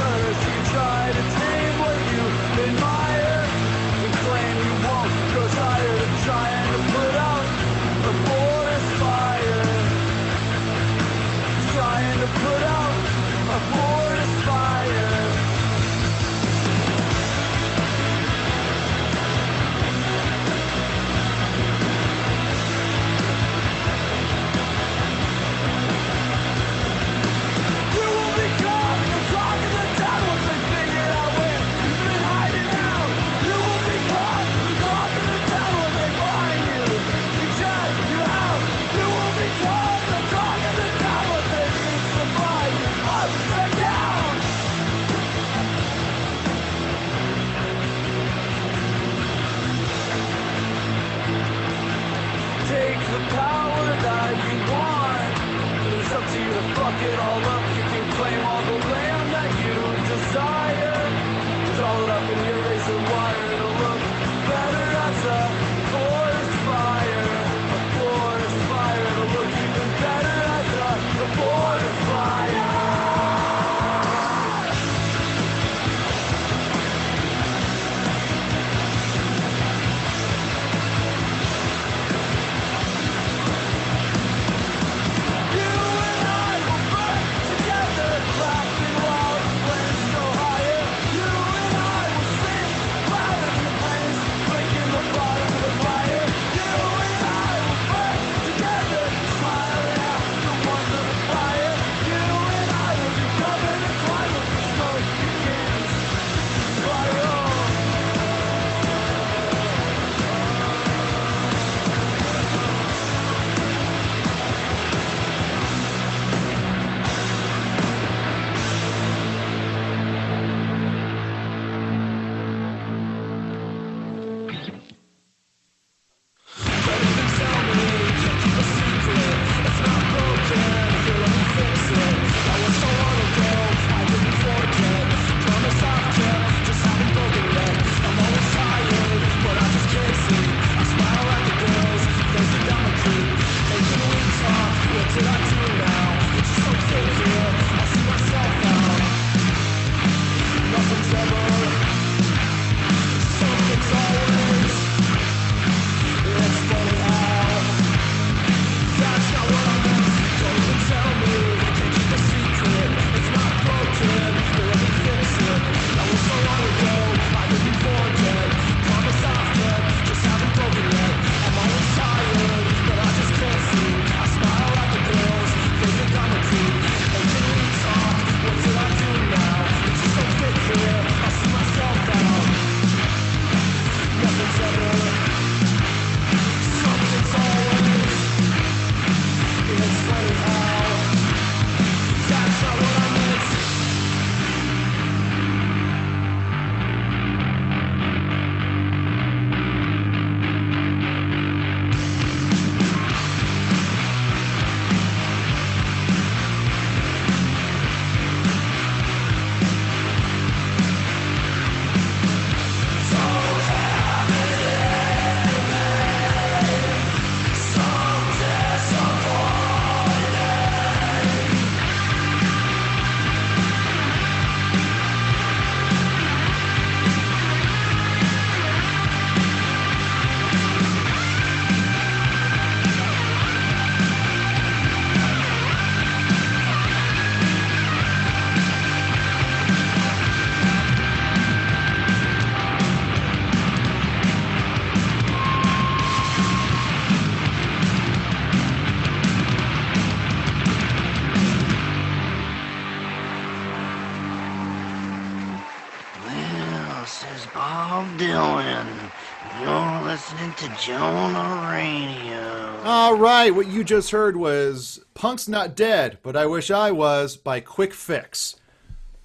[263.49, 267.93] What you just heard was Punk's Not Dead, but I Wish I Was by Quick
[267.93, 268.55] Fix.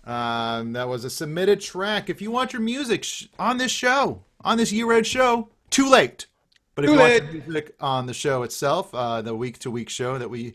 [0.05, 2.09] Um, that was a submitted track.
[2.09, 5.89] If you want your music sh- on this show, on this year red show, too
[5.91, 6.27] late.
[6.75, 7.23] But if Too you want late.
[7.25, 10.55] your music on the show itself, uh, the week to week show that we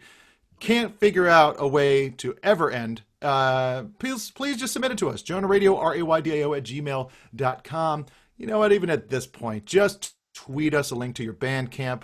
[0.60, 5.10] can't figure out a way to ever end, uh, please please just submit it to
[5.10, 5.22] us.
[5.22, 8.06] Jonah Radio, R A Y D A O at gmail.com.
[8.38, 8.72] You know what?
[8.72, 12.04] Even at this point, just tweet us a link to your Bandcamp.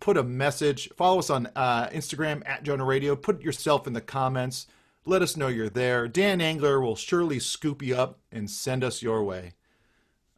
[0.00, 0.88] Put a message.
[0.96, 3.14] Follow us on uh, Instagram at Jonah Radio.
[3.14, 4.66] Put yourself in the comments.
[5.04, 6.08] Let us know you're there.
[6.08, 9.52] Dan Angler will surely scoop you up and send us your way.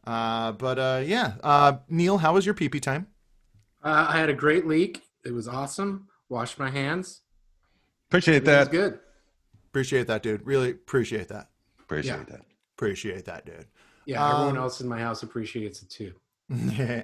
[0.05, 3.07] Uh, but uh, yeah, uh, Neil, how was your pee pee time?
[3.83, 5.03] Uh, I had a great leak.
[5.25, 6.07] It was awesome.
[6.29, 7.21] Washed my hands.
[8.09, 8.71] Appreciate It was that.
[8.71, 8.99] good.
[9.69, 10.45] Appreciate that, dude.
[10.45, 11.49] Really appreciate that.
[11.79, 12.23] Appreciate Yeah.
[12.29, 12.41] that.
[12.75, 13.65] Appreciate that, dude.
[14.05, 16.13] Yeah, everyone Um, else in my house appreciates it too.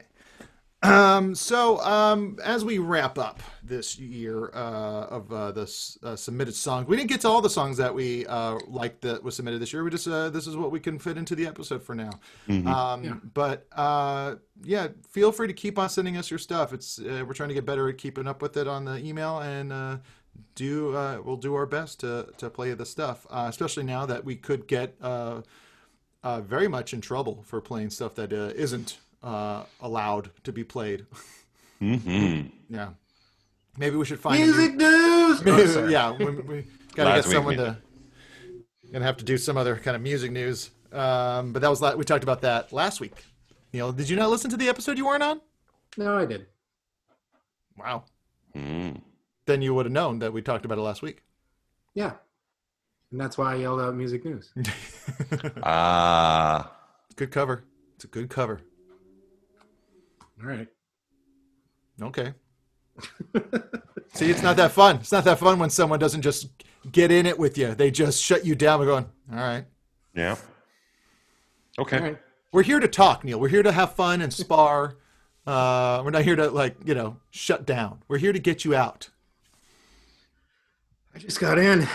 [0.83, 6.53] um, so um, as we wrap up this year uh, of uh, this uh, submitted
[6.53, 9.59] songs, we didn't get to all the songs that we uh, liked that was submitted
[9.61, 9.83] this year.
[9.83, 12.11] We just uh, this is what we can fit into the episode for now.
[12.47, 12.67] Mhm.
[12.67, 13.13] Um, Yeah.
[13.33, 16.71] But uh, yeah, feel free to keep on sending us your stuff.
[16.73, 19.39] It's uh, we're trying to get better at keeping up with it on the email
[19.39, 19.73] and.
[19.73, 19.97] Uh,
[20.55, 24.25] do uh, we'll do our best to to play the stuff, uh, especially now that
[24.25, 25.41] we could get uh,
[26.23, 30.63] uh, very much in trouble for playing stuff that uh, isn't uh, allowed to be
[30.63, 31.05] played.
[31.79, 32.89] hmm yeah,
[33.77, 35.45] maybe we should find Music a news.
[35.45, 35.51] new...
[35.51, 37.77] Oh, yeah, we, we, Got to Last get someone to.
[38.93, 40.69] Gonna have to do some other kind of music news.
[40.93, 43.13] Um, but that was la- we talked about that last week.
[43.73, 45.41] Neil, did you not listen to the episode you weren't on?
[45.97, 46.45] No, I did.
[47.77, 48.05] Wow.
[48.55, 49.01] Mm.
[49.45, 51.23] Then you would have known that we talked about it last week.
[51.93, 52.13] Yeah.
[53.11, 54.53] And that's why I yelled out music news.
[55.63, 56.71] Ah.
[57.17, 57.65] Good cover.
[57.95, 58.61] It's a good cover.
[60.41, 60.67] All right.
[62.01, 62.33] Okay.
[64.13, 64.97] See, it's not that fun.
[64.97, 66.47] It's not that fun when someone doesn't just
[66.91, 67.75] get in it with you.
[67.75, 68.79] They just shut you down.
[68.79, 69.65] We're going, all right.
[70.13, 70.35] Yeah.
[71.77, 71.97] Okay.
[71.97, 72.17] All right.
[72.51, 73.39] We're here to talk, Neil.
[73.39, 74.97] We're here to have fun and spar.
[75.47, 77.99] Uh, we're not here to like, you know, shut down.
[78.07, 79.09] We're here to get you out.
[81.13, 81.87] I just got in.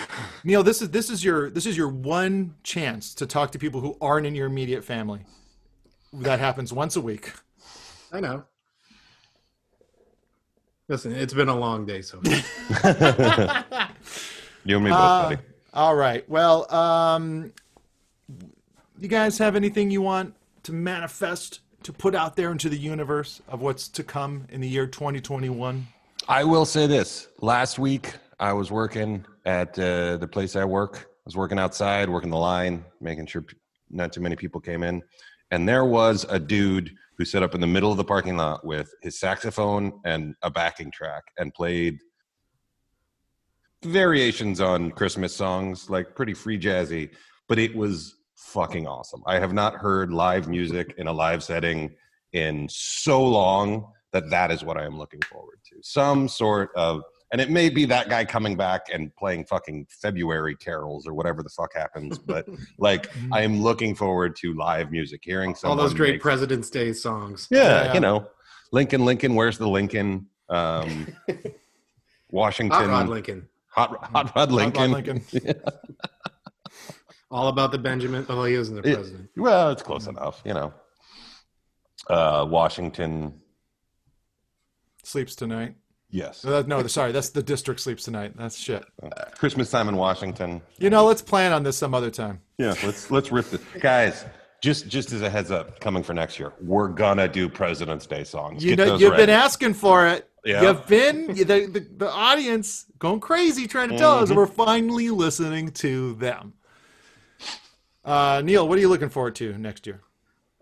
[0.44, 3.80] Neil, this is this is your this is your one chance to talk to people
[3.80, 5.22] who aren't in your immediate family.
[6.12, 7.32] That happens once a week.
[8.12, 8.44] I know.
[10.88, 13.64] Listen, it's been a long day so far.
[14.64, 15.42] You and me both, Uh, buddy.
[15.72, 16.28] all right.
[16.28, 17.50] Well, um,
[18.98, 20.34] you guys have anything you want
[20.64, 24.68] to manifest to put out there into the universe of what's to come in the
[24.68, 25.86] year 2021?
[26.28, 27.28] I will say this.
[27.40, 30.98] Last week, I was working at uh, the place I work.
[30.98, 33.56] I was working outside, working the line, making sure p-
[33.88, 35.02] not too many people came in.
[35.52, 38.64] And there was a dude who set up in the middle of the parking lot
[38.64, 41.98] with his saxophone and a backing track and played
[43.84, 47.10] variations on Christmas songs, like pretty free jazzy,
[47.46, 49.22] but it was fucking awesome.
[49.26, 51.94] I have not heard live music in a live setting
[52.32, 55.76] in so long that that is what I am looking forward to.
[55.82, 57.02] Some sort of,
[57.32, 61.42] and it may be that guy coming back and playing fucking February carols or whatever
[61.42, 62.46] the fuck happens, but
[62.78, 66.92] like I am looking forward to live music, hearing All those great make- President's Day
[66.92, 67.46] songs.
[67.50, 67.94] yeah, Yeah.
[67.94, 68.26] you know,
[68.72, 70.26] Lincoln, Lincoln, where's the Lincoln?
[70.48, 71.06] Um,
[72.30, 73.48] Washington, Hot Rod Lincoln.
[73.68, 74.90] Hot, Hot Rod Lincoln.
[74.92, 75.22] Lincoln.
[77.30, 78.26] All about the Benjamin.
[78.28, 79.28] Oh, he wasn't the It- president.
[79.36, 80.72] well, it's close enough, you know.
[82.08, 83.40] Uh, Washington,
[85.04, 85.74] Sleeps tonight.
[86.10, 86.44] Yes.
[86.44, 88.34] Uh, no, sorry, that's the district sleeps tonight.
[88.36, 88.84] That's shit.
[89.38, 90.60] Christmas time in Washington.
[90.78, 92.40] You know, let's plan on this some other time.
[92.58, 94.24] Yeah, let's let's rip this, guys.
[94.60, 98.24] Just just as a heads up, coming for next year, we're gonna do President's Day
[98.24, 98.62] songs.
[98.62, 99.22] You Get know, you've ready.
[99.22, 100.28] been asking for it.
[100.44, 100.62] Yeah.
[100.62, 104.30] You've been the, the the audience going crazy trying to tell us, Mhm.
[104.32, 106.52] and we're finally listening to them.
[108.04, 110.00] Uh, Neil, what are you looking forward to next year?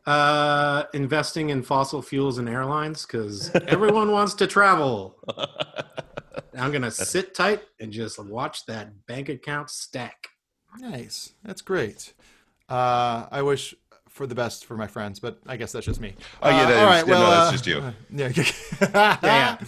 [0.08, 5.16] Uh, investing in fossil fuels and airlines because everyone wants to travel.
[6.58, 10.28] I'm gonna sit tight and just watch that bank account stack.
[10.78, 12.14] Nice, that's great.
[12.70, 13.74] Uh, I wish
[14.08, 16.14] for the best for my friends, but I guess that's just me.
[16.42, 17.06] Oh, yeah, Uh, that all is- right.
[17.06, 17.78] yeah, no, that's uh, just you.
[17.78, 17.92] uh,
[19.22, 19.58] yeah.
[19.60, 19.64] Yeah,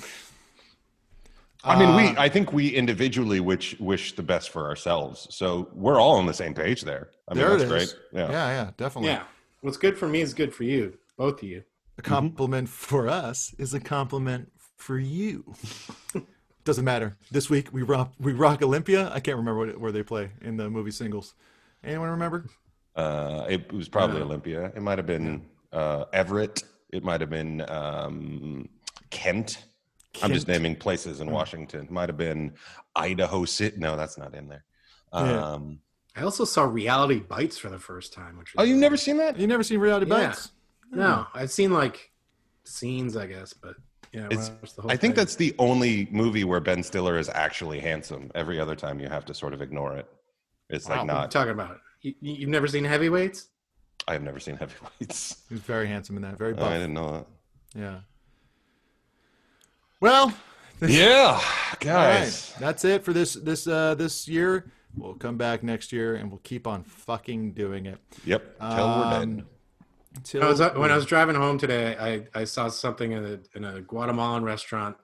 [1.63, 5.69] I mean, we Uh, I think we individually wish wish the best for ourselves, so
[5.75, 7.11] we're all on the same page there.
[7.29, 7.93] I mean, there that's it is.
[7.93, 8.03] great.
[8.21, 8.31] Yeah.
[8.31, 9.11] yeah, yeah, definitely.
[9.11, 9.25] yeah.
[9.61, 11.63] What's good for me is good for you, both of you.
[11.99, 15.55] A compliment for us is a compliment for you.
[16.65, 17.17] Doesn't matter.
[17.31, 19.11] This week we rock we rock Olympia.
[19.13, 21.35] I can't remember what, where they play in the movie singles.
[21.85, 22.47] Anyone remember?
[22.97, 24.25] Uh, it was probably Yeah.
[24.25, 24.65] Olympia.
[24.75, 26.63] It might have been uh, Everett.
[26.91, 28.69] It might have been um,
[29.11, 29.65] Kent.
[30.23, 31.87] I'm just naming places in Washington.
[31.91, 32.55] Might have been
[32.97, 33.77] Idaho City.
[33.79, 34.65] No, that's not in there.
[35.15, 35.59] Yeah.
[36.17, 38.37] I also saw Reality Bites for the first time.
[38.39, 39.39] Which oh, you've never seen that?
[39.39, 40.27] You've never seen Reality Yeah.
[40.29, 40.51] Bites?
[40.91, 42.11] No, I've seen like
[42.65, 43.77] scenes, I guess, but
[44.13, 47.17] yeah, I It's, watched the whole I think that's the only movie where Ben Stiller
[47.17, 48.31] is actually handsome.
[48.35, 50.07] Every other time you have to sort of ignore it.
[50.69, 51.31] It's Wow, like what are you not.
[51.31, 51.81] talking about.
[52.03, 53.49] You, you- you've never seen Heavyweights?
[54.09, 55.43] I have never seen Heavyweights.
[55.49, 56.37] He's very handsome in that.
[56.39, 56.71] Very Oh, buff.
[56.71, 57.27] I didn't know
[57.75, 58.01] Yeah.
[60.01, 60.33] Well.
[60.83, 61.79] Yeah, all right.
[61.79, 62.55] guys.
[62.59, 64.73] That's it for this this uh this year.
[64.97, 67.99] We'll come back next year and we'll keep on fucking doing it.
[68.25, 68.59] Yep.
[68.59, 69.47] Till we're Um, dead.
[70.25, 71.97] Till I was uh, when I was driving home today.
[71.97, 74.97] I, I saw something in a in a Guatemalan restaurant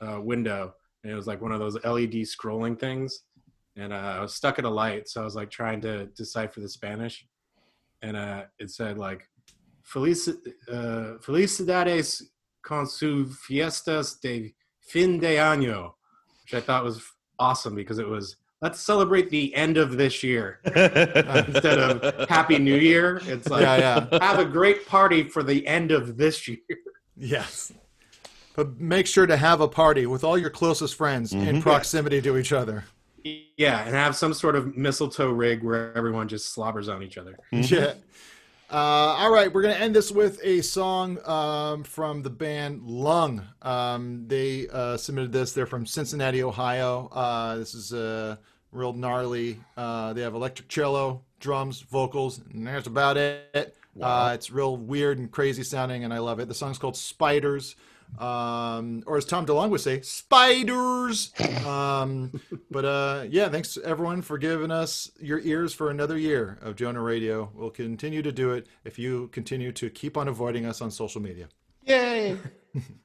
[0.00, 3.24] uh, window, and it was like one of those LED scrolling things.
[3.74, 6.60] And uh, I was stuck at a light, so I was like trying to decipher
[6.60, 7.26] the Spanish,
[8.02, 9.28] and uh, it said like
[9.82, 12.22] Feliz uh, Felicidades
[12.62, 15.94] con su fiestas de fin de año,
[16.44, 17.02] which I thought was
[17.40, 22.76] awesome because it was let's celebrate the end of this year instead of Happy New
[22.76, 23.20] Year.
[23.26, 24.24] It's like Yeah, yeah.
[24.24, 26.58] have a great party for the end of this year.
[27.16, 27.72] Yes.
[28.54, 31.62] But make sure to have a party with all your closest friends in Mhm.
[31.62, 32.84] proximity to each other.
[33.56, 37.36] Yeah, and have some sort of mistletoe rig where everyone just slobbers on each other.
[37.52, 37.94] Yeah.
[38.70, 42.80] Uh, all right, we're going to end this with a song um, from the band
[42.82, 43.42] Lung.
[43.60, 45.52] Um, they uh, submitted this.
[45.52, 47.08] They're from Cincinnati, Ohio.
[47.12, 48.38] Uh, this is a
[48.72, 49.60] real gnarly.
[49.76, 53.76] Uh, they have electric cello, drums, vocals, and that's about it.
[53.94, 54.26] Wow.
[54.26, 56.48] Uh, it's real weird and crazy sounding, and I love it.
[56.48, 57.76] The song's called Spiders,
[58.18, 61.32] um, or as Tom DeLonge would say, Spiders.
[61.66, 66.76] Um, but uh, yeah, thanks everyone for giving us your ears for another year of
[66.76, 67.50] Jonah Radio.
[67.54, 71.20] We'll continue to do it if you continue to keep on avoiding us on social
[71.20, 71.48] media.
[71.84, 72.38] Yay!